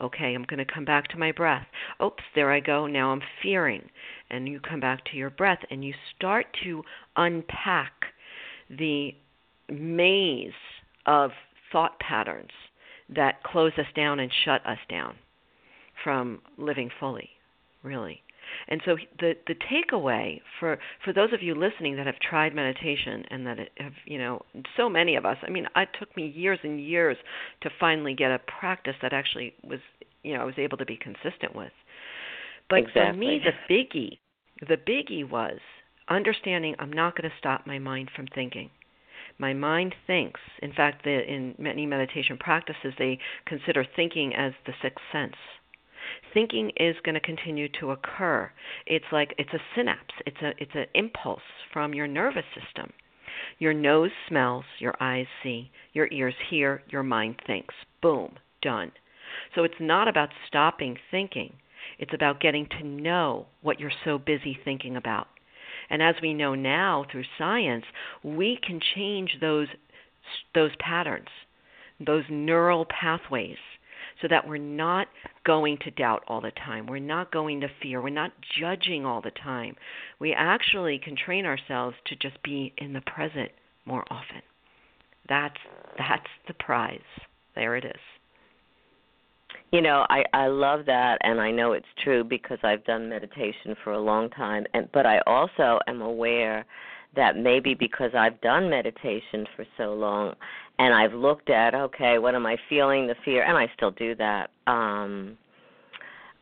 Okay, 0.00 0.34
I'm 0.34 0.44
going 0.44 0.58
to 0.58 0.70
come 0.70 0.84
back 0.84 1.08
to 1.08 1.18
my 1.18 1.32
breath. 1.32 1.66
Oops, 2.02 2.22
there 2.34 2.52
I 2.52 2.60
go. 2.60 2.86
Now 2.86 3.12
I'm 3.12 3.22
fearing. 3.42 3.88
And 4.28 4.48
you 4.48 4.60
come 4.60 4.80
back 4.80 5.04
to 5.06 5.16
your 5.16 5.30
breath 5.30 5.60
and 5.70 5.84
you 5.84 5.94
start 6.16 6.46
to 6.64 6.82
unpack 7.16 7.92
the 8.68 9.14
maze 9.70 10.52
of 11.06 11.30
thought 11.72 11.98
patterns 12.00 12.50
that 13.08 13.42
close 13.44 13.72
us 13.78 13.86
down 13.94 14.20
and 14.20 14.30
shut 14.44 14.64
us 14.66 14.78
down 14.90 15.14
from 16.02 16.40
living 16.58 16.90
fully, 16.98 17.30
really. 17.82 18.23
And 18.68 18.80
so 18.84 18.96
the 19.18 19.34
the 19.46 19.54
takeaway 19.54 20.40
for 20.58 20.78
for 21.04 21.12
those 21.12 21.32
of 21.32 21.42
you 21.42 21.54
listening 21.54 21.96
that 21.96 22.06
have 22.06 22.18
tried 22.18 22.54
meditation 22.54 23.24
and 23.30 23.46
that 23.46 23.58
have 23.78 23.92
you 24.04 24.18
know 24.18 24.42
so 24.76 24.88
many 24.88 25.16
of 25.16 25.24
us. 25.24 25.36
I 25.42 25.50
mean, 25.50 25.66
it 25.76 25.88
took 25.98 26.14
me 26.16 26.26
years 26.26 26.58
and 26.62 26.80
years 26.80 27.16
to 27.62 27.70
finally 27.78 28.14
get 28.14 28.30
a 28.30 28.38
practice 28.38 28.96
that 29.02 29.12
actually 29.12 29.54
was 29.62 29.80
you 30.22 30.34
know 30.34 30.40
I 30.40 30.44
was 30.44 30.58
able 30.58 30.78
to 30.78 30.86
be 30.86 30.96
consistent 30.96 31.54
with. 31.54 31.72
But 32.68 32.80
exactly. 32.80 33.02
for 33.02 33.12
me, 33.16 33.40
the 33.44 33.74
biggie 33.74 34.18
the 34.68 34.76
biggie 34.76 35.28
was 35.28 35.58
understanding 36.08 36.74
I'm 36.78 36.92
not 36.92 37.16
going 37.16 37.28
to 37.28 37.36
stop 37.38 37.66
my 37.66 37.78
mind 37.78 38.10
from 38.14 38.26
thinking. 38.34 38.70
My 39.38 39.52
mind 39.52 39.94
thinks. 40.06 40.40
In 40.62 40.72
fact, 40.72 41.02
the, 41.02 41.10
in 41.10 41.56
many 41.58 41.86
meditation 41.86 42.36
practices, 42.38 42.94
they 42.98 43.18
consider 43.46 43.84
thinking 43.96 44.32
as 44.34 44.52
the 44.64 44.72
sixth 44.80 45.04
sense 45.10 45.34
thinking 46.32 46.70
is 46.76 46.96
going 47.04 47.14
to 47.14 47.20
continue 47.20 47.68
to 47.80 47.92
occur. 47.92 48.50
It's 48.86 49.04
like 49.12 49.34
it's 49.38 49.52
a 49.52 49.60
synapse. 49.74 50.14
It's 50.26 50.40
a 50.42 50.52
it's 50.58 50.74
an 50.74 50.86
impulse 50.94 51.42
from 51.72 51.94
your 51.94 52.06
nervous 52.06 52.44
system. 52.54 52.92
Your 53.58 53.74
nose 53.74 54.10
smells, 54.28 54.64
your 54.78 54.94
eyes 55.00 55.26
see, 55.42 55.70
your 55.92 56.08
ears 56.12 56.34
hear, 56.50 56.82
your 56.88 57.02
mind 57.02 57.40
thinks. 57.46 57.74
Boom, 58.00 58.36
done. 58.62 58.92
So 59.54 59.64
it's 59.64 59.80
not 59.80 60.08
about 60.08 60.30
stopping 60.46 60.96
thinking. 61.10 61.54
It's 61.98 62.14
about 62.14 62.40
getting 62.40 62.66
to 62.78 62.84
know 62.84 63.46
what 63.62 63.80
you're 63.80 63.92
so 64.04 64.18
busy 64.18 64.58
thinking 64.64 64.96
about. 64.96 65.28
And 65.90 66.02
as 66.02 66.14
we 66.22 66.34
know 66.34 66.54
now 66.54 67.04
through 67.10 67.24
science, 67.36 67.84
we 68.22 68.58
can 68.64 68.80
change 68.94 69.38
those 69.40 69.68
those 70.54 70.74
patterns, 70.78 71.28
those 72.00 72.24
neural 72.30 72.86
pathways 72.86 73.58
so 74.24 74.28
that 74.28 74.48
we're 74.48 74.56
not 74.56 75.06
going 75.44 75.76
to 75.84 75.90
doubt 75.90 76.22
all 76.28 76.40
the 76.40 76.50
time. 76.52 76.86
We're 76.86 76.98
not 76.98 77.30
going 77.30 77.60
to 77.60 77.68
fear. 77.82 78.00
We're 78.00 78.08
not 78.08 78.32
judging 78.58 79.04
all 79.04 79.20
the 79.20 79.32
time. 79.32 79.76
We 80.18 80.32
actually 80.32 80.98
can 80.98 81.14
train 81.14 81.44
ourselves 81.44 81.94
to 82.06 82.16
just 82.16 82.42
be 82.42 82.72
in 82.78 82.94
the 82.94 83.02
present 83.02 83.50
more 83.84 84.02
often. 84.10 84.40
That's 85.28 85.56
that's 85.98 86.26
the 86.48 86.54
prize. 86.54 87.00
There 87.54 87.76
it 87.76 87.84
is. 87.84 87.92
You 89.72 89.82
know, 89.82 90.06
I 90.08 90.22
I 90.32 90.46
love 90.46 90.86
that 90.86 91.18
and 91.20 91.38
I 91.38 91.50
know 91.50 91.72
it's 91.72 91.84
true 92.02 92.24
because 92.24 92.58
I've 92.62 92.84
done 92.84 93.10
meditation 93.10 93.76
for 93.84 93.92
a 93.92 94.00
long 94.00 94.30
time 94.30 94.64
and 94.72 94.88
but 94.92 95.04
I 95.04 95.18
also 95.26 95.80
am 95.86 96.00
aware 96.00 96.64
that 97.16 97.36
maybe 97.36 97.74
because 97.74 98.10
I've 98.16 98.40
done 98.40 98.70
meditation 98.70 99.46
for 99.56 99.64
so 99.76 99.94
long 99.94 100.34
and 100.78 100.94
I've 100.94 101.12
looked 101.12 101.50
at 101.50 101.74
okay, 101.74 102.18
what 102.18 102.34
am 102.34 102.46
I 102.46 102.56
feeling 102.68 103.06
the 103.06 103.14
fear 103.24 103.44
and 103.44 103.56
I 103.56 103.70
still 103.76 103.90
do 103.92 104.14
that. 104.16 104.50
Um 104.66 105.36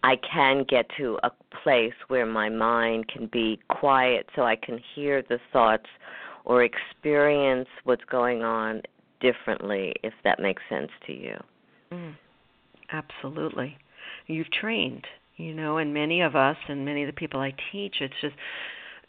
I 0.05 0.16
can 0.16 0.64
get 0.68 0.87
to 0.99 1.18
a 1.23 1.31
place 1.62 1.95
where 2.09 2.27
my 2.27 2.49
mind 2.49 3.07
can 3.09 3.29
be 3.33 3.61
quiet 3.68 4.27
so 4.35 4.43
I 4.43 4.57
can 4.57 4.81
hear 4.95 5.23
the 5.23 5.39
thoughts 5.53 5.87
or 6.45 6.64
experience 6.64 7.68
what's 7.85 8.05
going 8.11 8.43
on 8.43 8.83
differently 9.20 9.95
if 10.03 10.12
that 10.25 10.41
makes 10.41 10.62
sense 10.68 10.91
to 11.07 11.12
you. 11.12 11.37
Mm, 11.93 12.16
absolutely. 12.91 13.77
You've 14.27 14.51
trained, 14.51 15.07
you 15.37 15.55
know, 15.55 15.79
and 15.79 15.95
many 15.95 16.20
of 16.20 16.35
us 16.35 16.57
and 16.68 16.85
many 16.85 17.03
of 17.03 17.07
the 17.07 17.18
people 17.18 17.41
I 17.41 17.55
teach 17.70 17.97
it's 18.01 18.14
just 18.20 18.35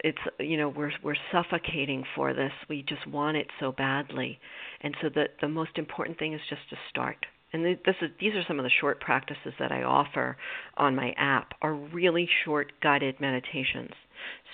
it's 0.04 0.20
you 0.38 0.58
know 0.58 0.68
we're 0.68 0.92
we're 1.02 1.16
suffocating 1.32 2.04
for 2.16 2.34
this. 2.34 2.52
We 2.70 2.84
just 2.84 3.08
want 3.08 3.38
it 3.38 3.48
so 3.60 3.72
badly. 3.72 4.40
And 4.82 4.96
so 5.02 5.10
the 5.10 5.26
the 5.42 5.48
most 5.48 5.78
important 5.78 6.20
thing 6.20 6.34
is 6.34 6.42
just 6.50 6.70
to 6.70 6.76
start. 6.90 7.26
And 7.54 7.64
this 7.66 7.96
is 8.02 8.10
these 8.20 8.34
are 8.36 8.44
some 8.48 8.60
of 8.60 8.64
the 8.64 8.72
short 8.82 9.00
practices 9.00 9.54
that 9.60 9.72
I 9.72 9.84
offer 9.84 10.38
on 10.76 10.96
my 10.96 11.14
app 11.18 11.54
are 11.62 11.74
really 11.74 12.28
short 12.44 12.74
guided 12.82 13.20
meditations. 13.22 13.92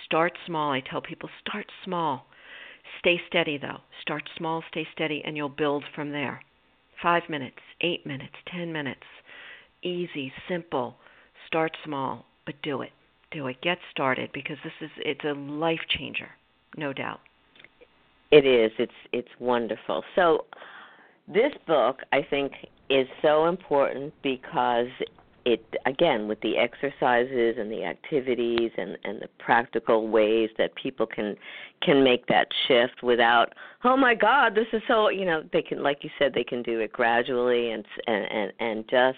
Start 0.06 0.34
small. 0.46 0.72
I 0.72 0.82
tell 0.82 1.02
people 1.02 1.30
start 1.48 1.66
small. 1.84 2.28
Stay 3.00 3.20
steady 3.28 3.58
though. 3.58 3.80
Start 4.02 4.24
small 4.38 4.64
stay 4.70 4.88
steady 4.94 5.24
and 5.26 5.36
you'll 5.36 5.50
build 5.50 5.84
from 5.96 6.12
there. 6.12 6.42
5 7.02 7.24
minutes 7.30 7.58
8 7.82 8.06
minutes 8.06 8.36
10 8.52 8.72
minutes. 8.72 9.06
Easy 9.82 10.32
simple. 10.48 10.98
Start 11.48 11.76
small 11.84 12.26
but 12.46 12.62
do 12.62 12.82
it 12.82 12.92
do 13.32 13.48
it. 13.48 13.62
Get 13.62 13.78
started 13.92 14.30
because 14.34 14.58
this 14.64 14.74
is 14.82 14.90
it's 14.98 15.24
a 15.24 15.34
life 15.34 15.82
changer, 15.90 16.30
no 16.78 16.94
doubt. 16.94 17.20
It 18.32 18.46
is. 18.46 18.72
It's 18.78 18.92
it's 19.12 19.30
wonderful. 19.40 20.04
So 20.16 20.46
this 21.28 21.54
book 21.68 22.02
I 22.12 22.26
think 22.30 22.54
is 22.90 23.08
so 23.22 23.46
important 23.46 24.14
because 24.24 24.88
it 25.46 25.64
again 25.86 26.28
with 26.28 26.40
the 26.42 26.58
exercises 26.58 27.56
and 27.58 27.72
the 27.72 27.84
activities 27.84 28.72
and 28.78 28.98
and 29.04 29.22
the 29.22 29.30
practical 29.40 30.08
ways 30.08 30.50
that 30.58 30.74
people 30.76 31.08
can 31.08 31.36
can 31.82 32.04
make 32.04 32.28
that 32.28 32.48
shift 32.68 33.02
without 33.04 33.54
oh 33.84 33.96
my 33.96 34.14
god 34.14 34.54
this 34.54 34.68
is 34.74 34.82
so 34.88 35.10
you 35.10 35.26
know 35.26 35.42
they 35.54 35.62
can 35.62 35.82
like 35.82 36.04
you 36.04 36.10
said 36.20 36.34
they 36.34 36.44
can 36.44 36.62
do 36.62 36.80
it 36.80 36.92
gradually 36.92 37.72
and 37.72 37.86
and 38.08 38.26
and, 38.32 38.54
and 38.60 38.90
just 38.90 39.18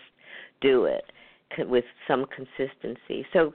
do 0.62 0.86
it 0.86 1.04
with 1.68 1.86
some 2.08 2.26
consistency 2.36 3.26
so 3.34 3.54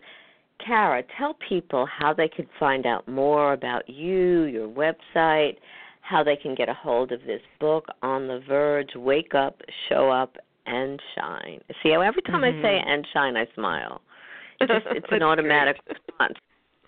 Cara, 0.64 1.02
tell 1.18 1.36
people 1.48 1.86
how 1.86 2.12
they 2.12 2.28
can 2.28 2.46
find 2.59 2.86
out 2.86 3.07
more 3.07 3.52
about 3.52 3.88
you, 3.88 4.44
your 4.44 4.68
website, 4.68 5.57
how 6.00 6.22
they 6.22 6.36
can 6.36 6.54
get 6.54 6.68
a 6.68 6.74
hold 6.74 7.12
of 7.12 7.20
this 7.22 7.42
book, 7.61 7.86
On 8.02 8.26
the 8.28 8.40
Verge, 8.48 8.94
Wake 8.94 9.34
Up, 9.34 9.61
Show 9.88 10.11
Up, 10.11 10.36
and 10.66 11.00
Shine. 11.14 11.61
See 11.82 11.90
how 11.90 12.00
every 12.00 12.22
time 12.22 12.42
mm-hmm. 12.42 12.59
I 12.59 12.62
say 12.62 12.78
mm-hmm. 12.78 12.90
and 12.90 13.07
shine, 13.12 13.36
I 13.36 13.46
smile. 13.54 14.00
It's, 14.59 14.72
just, 14.72 14.86
it's 14.88 15.07
an 15.11 15.22
automatic 15.22 15.76
response. 15.86 16.38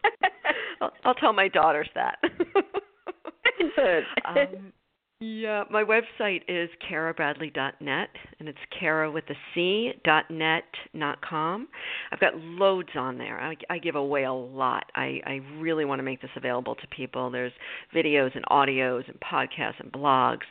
I'll, 0.80 0.90
I'll 1.04 1.14
tell 1.14 1.34
my 1.34 1.48
daughters 1.48 1.86
that. 1.94 2.16
Good. 3.76 4.04
Um, 4.24 4.72
yeah, 5.20 5.64
my 5.68 5.82
website 5.82 6.42
is 6.46 6.70
carabradley.net, 6.88 8.08
and 8.38 8.48
it's 8.48 8.58
Cara 8.78 9.10
with 9.10 9.24
a 9.30 9.34
C 9.52 9.90
dot 10.04 10.30
net 10.30 10.62
not 10.94 11.20
com. 11.22 11.66
I've 12.12 12.20
got 12.20 12.36
loads 12.36 12.90
on 12.94 13.18
there. 13.18 13.40
I, 13.40 13.56
I 13.68 13.78
give 13.78 13.96
away 13.96 14.24
a 14.24 14.32
lot. 14.32 14.84
I, 14.94 15.20
I 15.26 15.40
really 15.58 15.84
want 15.84 15.98
to 15.98 16.04
make 16.04 16.22
this 16.22 16.30
available 16.36 16.76
to 16.76 16.86
people. 16.86 17.32
There's 17.32 17.50
videos 17.92 18.36
and 18.36 18.44
audios 18.46 19.08
and 19.08 19.18
podcasts 19.18 19.80
and 19.80 19.90
blogs. 19.90 20.44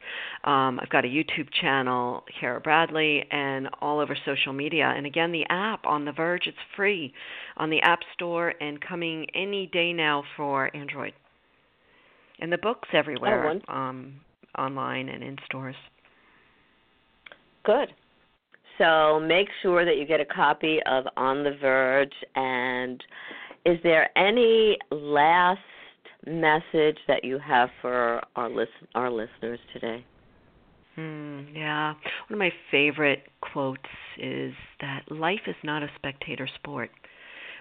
Um, 0.43 0.81
I've 0.81 0.89
got 0.89 1.05
a 1.05 1.07
YouTube 1.07 1.47
channel, 1.61 2.25
Cara 2.37 2.59
Bradley, 2.59 3.23
and 3.31 3.69
all 3.79 4.01
over 4.01 4.17
social 4.25 4.51
media. 4.51 4.93
And 4.97 5.05
again, 5.05 5.31
the 5.31 5.45
app 5.49 5.85
on 5.85 6.03
The 6.03 6.11
Verge, 6.11 6.45
it's 6.45 6.57
free 6.75 7.13
on 7.55 7.69
the 7.69 7.79
App 7.83 7.99
Store 8.15 8.53
and 8.59 8.81
coming 8.81 9.27
any 9.33 9.67
day 9.67 9.93
now 9.93 10.25
for 10.35 10.75
Android. 10.75 11.13
And 12.41 12.51
the 12.51 12.57
book's 12.57 12.89
everywhere. 12.91 13.61
Oh, 13.69 13.73
um, 13.73 14.19
online 14.57 15.09
and 15.09 15.23
in 15.23 15.37
stores. 15.45 15.75
Good. 17.63 17.93
So 18.77 19.19
make 19.19 19.47
sure 19.61 19.85
that 19.85 19.97
you 19.97 20.05
get 20.05 20.19
a 20.19 20.25
copy 20.25 20.79
of 20.85 21.05
On 21.17 21.43
the 21.43 21.57
Verge. 21.59 22.13
And 22.35 23.03
is 23.65 23.77
there 23.83 24.09
any 24.17 24.77
last 24.91 25.59
message 26.25 26.97
that 27.07 27.23
you 27.23 27.39
have 27.39 27.69
for 27.81 28.21
our 28.35 28.49
listen 28.49 28.87
our 28.95 29.09
listeners 29.09 29.59
today? 29.73 30.05
Hmm, 30.95 31.41
yeah. 31.53 31.93
One 32.27 32.33
of 32.33 32.39
my 32.39 32.51
favorite 32.71 33.23
quotes 33.41 33.81
is 34.17 34.53
that 34.81 35.03
life 35.09 35.41
is 35.47 35.55
not 35.63 35.83
a 35.83 35.89
spectator 35.95 36.49
sport. 36.55 36.89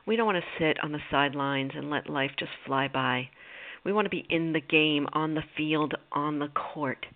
We 0.07 0.17
don't 0.17 0.27
want 0.27 0.39
to 0.39 0.65
sit 0.65 0.83
on 0.83 0.93
the 0.93 1.01
sidelines 1.11 1.73
and 1.75 1.91
let 1.91 2.09
life 2.09 2.31
just 2.39 2.53
fly 2.67 2.89
by. 2.89 3.29
We 3.87 3.93
want 3.93 4.07
to 4.07 4.11
be 4.11 4.27
in 4.31 4.53
the 4.53 4.61
game, 4.61 5.07
on 5.13 5.35
the 5.35 5.45
field, 5.57 5.95
on 6.11 6.41
the 6.41 6.49
court. 6.49 7.07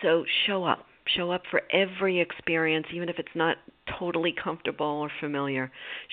So 0.00 0.24
show 0.46 0.62
up. 0.62 0.86
Show 1.16 1.32
up 1.32 1.42
for 1.50 1.60
every 1.72 2.20
experience, 2.20 2.86
even 2.94 3.08
if 3.08 3.18
it's 3.18 3.28
not 3.34 3.56
totally 3.98 4.32
comfortable 4.32 4.86
or 4.86 5.10
familiar. 5.18 5.72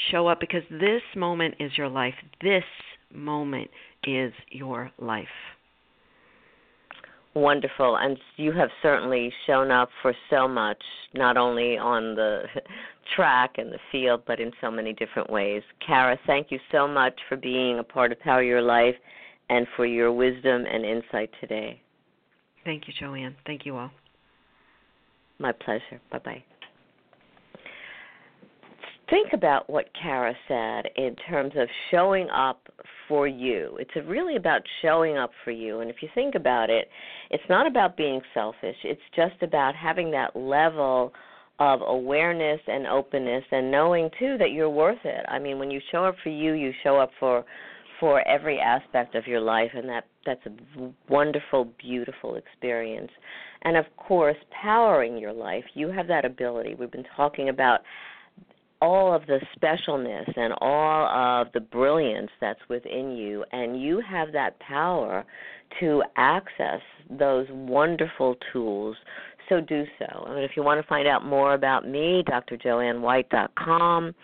Show 0.10 0.26
up 0.26 0.40
because 0.40 0.64
this 0.72 1.04
moment 1.16 1.54
is 1.60 1.72
your 1.78 1.88
life. 1.88 2.16
This 2.42 2.64
moment 3.14 3.70
is 4.06 4.34
your 4.50 4.90
life. 4.98 5.28
Wonderful. 7.36 7.98
And 7.98 8.18
you 8.38 8.54
have 8.54 8.70
certainly 8.82 9.32
shown 9.46 9.70
up 9.70 9.90
for 10.02 10.16
so 10.32 10.48
much, 10.48 10.82
not 11.14 11.38
only 11.38 11.78
on 11.78 12.16
the 12.16 12.46
track 13.16 13.60
and 13.60 13.72
the 13.72 13.80
field, 13.92 14.24
but 14.26 14.40
in 14.40 14.52
so 14.62 14.72
many 14.72 14.94
different 14.94 15.30
ways. 15.30 15.62
Cara, 15.86 16.18
thank 16.26 16.50
you 16.50 16.60
so 16.72 16.88
much 16.88 17.14
for 17.30 17.38
being 17.38 17.78
a 17.78 17.84
part 17.84 18.12
of 18.12 18.20
Power 18.20 18.42
Your 18.42 18.64
Life 18.64 18.96
and 19.54 19.68
for 19.76 19.86
your 19.86 20.12
wisdom 20.12 20.66
and 20.66 20.84
insight 20.84 21.30
today. 21.40 21.80
Thank 22.66 22.88
you, 22.88 22.94
Jo 23.00 23.14
Anne. 23.14 23.36
Thank 23.46 23.68
you 23.68 23.78
all. 23.78 23.92
My 25.38 25.52
pleasure. 25.52 26.02
Bye 26.12 26.20
bye. 26.26 26.44
Think 29.10 29.34
about 29.34 29.70
what 29.70 29.86
Cara 30.02 30.34
said 30.48 30.86
in 30.96 31.16
terms 31.30 31.52
of 31.56 31.68
showing 31.92 32.30
up 32.32 32.68
for 33.08 33.28
you. 33.28 33.78
It's 33.80 33.92
really 34.08 34.38
about 34.38 34.62
showing 34.82 35.18
up 35.18 35.30
for 35.44 35.52
you. 35.52 35.82
And 35.82 35.90
if 35.92 35.98
you 36.02 36.10
think 36.16 36.34
about 36.34 36.72
it, 36.72 36.88
it's 37.30 37.44
not 37.48 37.68
about 37.68 37.96
being 37.96 38.22
selfish, 38.34 38.78
it's 38.84 39.02
just 39.16 39.44
about 39.44 39.76
having 39.76 40.10
that 40.12 40.36
level 40.36 41.14
of 41.60 41.82
awareness 41.86 42.60
and 42.66 42.88
openness 42.88 43.44
and 43.52 43.70
knowing 43.70 44.10
too 44.18 44.38
that 44.40 44.52
you're 44.52 44.70
worth 44.70 45.04
it. 45.04 45.24
I 45.28 45.38
mean, 45.38 45.60
when 45.60 45.70
you 45.70 45.80
show 45.92 46.06
up 46.06 46.16
for 46.24 46.30
you, 46.30 46.54
you 46.54 46.72
show 46.82 46.98
up 46.98 47.12
for 47.20 47.46
for 48.04 48.28
every 48.28 48.60
aspect 48.60 49.16
of 49.16 49.26
your 49.26 49.40
life 49.40 49.72
and 49.74 49.88
that 49.88 50.04
that's 50.26 50.46
a 50.46 50.90
wonderful 51.08 51.70
beautiful 51.80 52.36
experience 52.36 53.10
and 53.62 53.78
of 53.78 53.86
course 53.96 54.36
powering 54.62 55.18
your 55.18 55.32
life 55.32 55.64
you 55.74 55.88
have 55.90 56.06
that 56.06 56.26
ability 56.26 56.76
we've 56.76 56.92
been 56.92 57.06
talking 57.16 57.48
about 57.48 57.80
all 58.82 59.16
of 59.16 59.26
the 59.28 59.40
specialness 59.56 60.30
and 60.36 60.54
all 60.60 61.08
of 61.08 61.48
the 61.54 61.62
brilliance 61.62 62.30
that's 62.42 62.60
within 62.68 63.16
you 63.16 63.46
and 63.54 63.82
you 63.82 64.02
have 64.06 64.34
that 64.34 64.60
power 64.60 65.24
to 65.80 66.04
access 66.18 66.82
those 67.10 67.48
wonderful 67.52 68.36
tools 68.52 68.98
so 69.50 69.60
do 69.60 69.84
so. 70.00 70.26
I 70.26 70.36
mean, 70.36 70.44
if 70.44 70.52
you 70.56 70.64
want 70.64 70.82
to 70.82 70.88
find 70.88 71.06
out 71.06 71.26
more 71.26 71.54
about 71.54 71.86
me, 71.86 72.24
drjoannewhite.com 72.30 74.16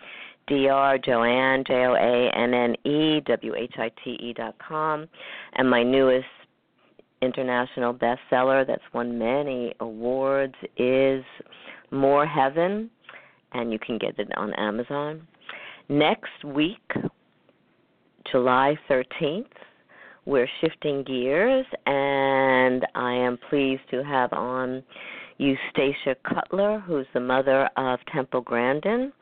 Dr. 0.50 0.98
Jo 1.04 1.22
Anne, 1.22 1.62
J 1.64 1.74
O 1.86 1.94
A 1.94 2.30
N 2.36 2.54
N 2.54 2.74
E 2.84 3.20
W 3.20 3.54
H 3.54 3.74
I 3.78 3.90
T 4.02 4.18
E 4.20 4.32
dot 4.32 4.56
com, 4.58 5.08
and 5.54 5.70
my 5.70 5.82
newest 5.82 6.26
international 7.22 7.94
bestseller 7.94 8.66
that's 8.66 8.82
won 8.92 9.16
many 9.16 9.72
awards 9.78 10.54
is 10.76 11.24
More 11.92 12.26
Heaven, 12.26 12.90
and 13.52 13.72
you 13.72 13.78
can 13.78 13.96
get 13.98 14.18
it 14.18 14.28
on 14.36 14.52
Amazon. 14.54 15.26
Next 15.88 16.44
week, 16.44 16.92
July 18.30 18.76
13th. 18.88 19.46
We're 20.26 20.48
shifting 20.60 21.02
gears, 21.04 21.66
and 21.86 22.86
I 22.94 23.12
am 23.12 23.38
pleased 23.48 23.82
to 23.90 24.04
have 24.04 24.32
on 24.32 24.82
Eustacia 25.38 26.14
Cutler, 26.28 26.80
who's 26.80 27.06
the 27.14 27.20
mother 27.20 27.68
of 27.76 27.98
Temple 28.12 28.42
Grandin, 28.42 29.12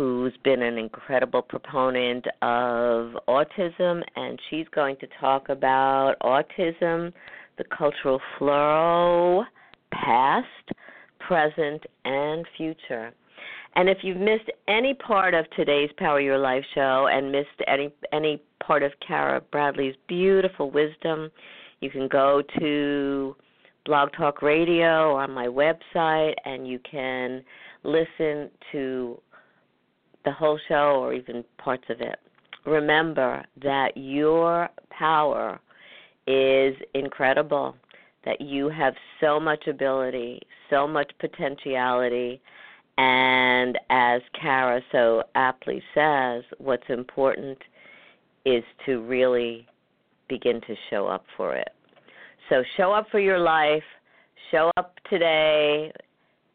who's 0.00 0.32
been 0.44 0.62
an 0.62 0.78
incredible 0.78 1.42
proponent 1.42 2.24
of 2.40 3.18
autism, 3.28 4.00
and 4.16 4.40
she's 4.48 4.64
going 4.74 4.96
to 4.96 5.06
talk 5.20 5.50
about 5.50 6.14
autism, 6.22 7.12
the 7.58 7.64
cultural 7.64 8.18
flow, 8.38 9.44
past, 9.92 10.46
present, 11.18 11.82
and 12.06 12.46
future. 12.56 13.12
And 13.76 13.90
if 13.90 13.98
you've 14.00 14.16
missed 14.16 14.50
any 14.68 14.94
part 14.94 15.34
of 15.34 15.44
today's 15.50 15.90
Power 15.98 16.18
Your 16.18 16.38
Life 16.38 16.64
show 16.74 17.08
and 17.12 17.30
missed 17.30 17.48
any 17.68 17.92
any 18.10 18.42
part 18.58 18.82
of 18.82 18.92
Cara 19.06 19.42
Bradley's 19.52 19.96
beautiful 20.08 20.70
wisdom, 20.70 21.30
you 21.80 21.90
can 21.90 22.08
go 22.08 22.42
to 22.58 23.36
Blog 23.84 24.12
Talk 24.16 24.40
Radio 24.40 25.14
on 25.14 25.30
my 25.30 25.46
website 25.46 26.32
and 26.46 26.66
you 26.66 26.78
can 26.90 27.44
listen 27.84 28.48
to 28.72 29.20
the 30.24 30.32
whole 30.32 30.58
show 30.68 31.00
or 31.02 31.12
even 31.12 31.44
parts 31.58 31.84
of 31.88 32.00
it. 32.00 32.18
Remember 32.66 33.44
that 33.62 33.96
your 33.96 34.68
power 34.90 35.58
is 36.26 36.74
incredible, 36.94 37.74
that 38.24 38.40
you 38.40 38.68
have 38.68 38.94
so 39.20 39.40
much 39.40 39.66
ability, 39.66 40.40
so 40.68 40.86
much 40.86 41.10
potentiality, 41.18 42.40
and 42.98 43.78
as 43.88 44.20
Cara 44.38 44.82
so 44.92 45.22
aptly 45.34 45.82
says, 45.94 46.44
what's 46.58 46.88
important 46.90 47.56
is 48.44 48.62
to 48.84 49.00
really 49.02 49.66
begin 50.28 50.60
to 50.62 50.74
show 50.90 51.06
up 51.06 51.24
for 51.36 51.54
it. 51.56 51.70
So 52.50 52.62
show 52.76 52.92
up 52.92 53.06
for 53.10 53.20
your 53.20 53.38
life, 53.38 53.82
show 54.50 54.70
up 54.76 54.94
today 55.08 55.92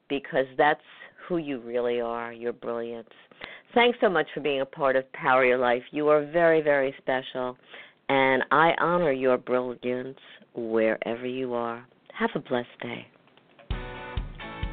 because 0.07 0.45
that's 0.57 0.81
who 1.27 1.37
you 1.37 1.59
really 1.59 1.99
are, 1.99 2.31
your 2.31 2.53
brilliance. 2.53 3.09
Thanks 3.75 3.97
so 3.99 4.09
much 4.09 4.27
for 4.33 4.39
being 4.39 4.61
a 4.61 4.65
part 4.65 4.95
of 4.95 5.11
Power 5.11 5.43
Your 5.43 5.57
Life. 5.57 5.83
You 5.91 6.07
are 6.07 6.25
very, 6.25 6.61
very 6.61 6.95
special, 6.97 7.57
and 8.07 8.41
I 8.49 8.71
honor 8.79 9.11
your 9.11 9.37
brilliance 9.37 10.17
wherever 10.55 11.27
you 11.27 11.53
are. 11.53 11.85
Have 12.17 12.29
a 12.35 12.39
blessed 12.39 12.69
day. 12.81 13.05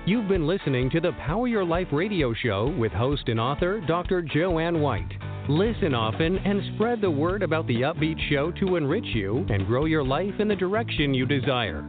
You've 0.06 0.28
been 0.28 0.46
listening 0.46 0.88
to 0.90 1.00
the 1.00 1.10
Power 1.26 1.48
Your 1.48 1.64
Life 1.64 1.88
radio 1.90 2.32
show 2.32 2.72
with 2.78 2.92
host 2.92 3.24
and 3.26 3.40
author 3.40 3.80
Dr. 3.88 4.22
Jo 4.22 4.60
Anne 4.60 4.80
White. 4.80 5.10
Listen 5.48 5.96
often 5.96 6.38
and 6.38 6.62
spread 6.76 7.00
the 7.00 7.10
word 7.10 7.42
about 7.42 7.66
the 7.66 7.80
upbeat 7.80 8.18
show 8.30 8.52
to 8.52 8.76
enrich 8.76 9.06
you 9.06 9.44
and 9.50 9.66
grow 9.66 9.86
your 9.86 10.04
life 10.04 10.34
in 10.38 10.46
the 10.46 10.54
direction 10.54 11.12
you 11.12 11.26
desire. 11.26 11.88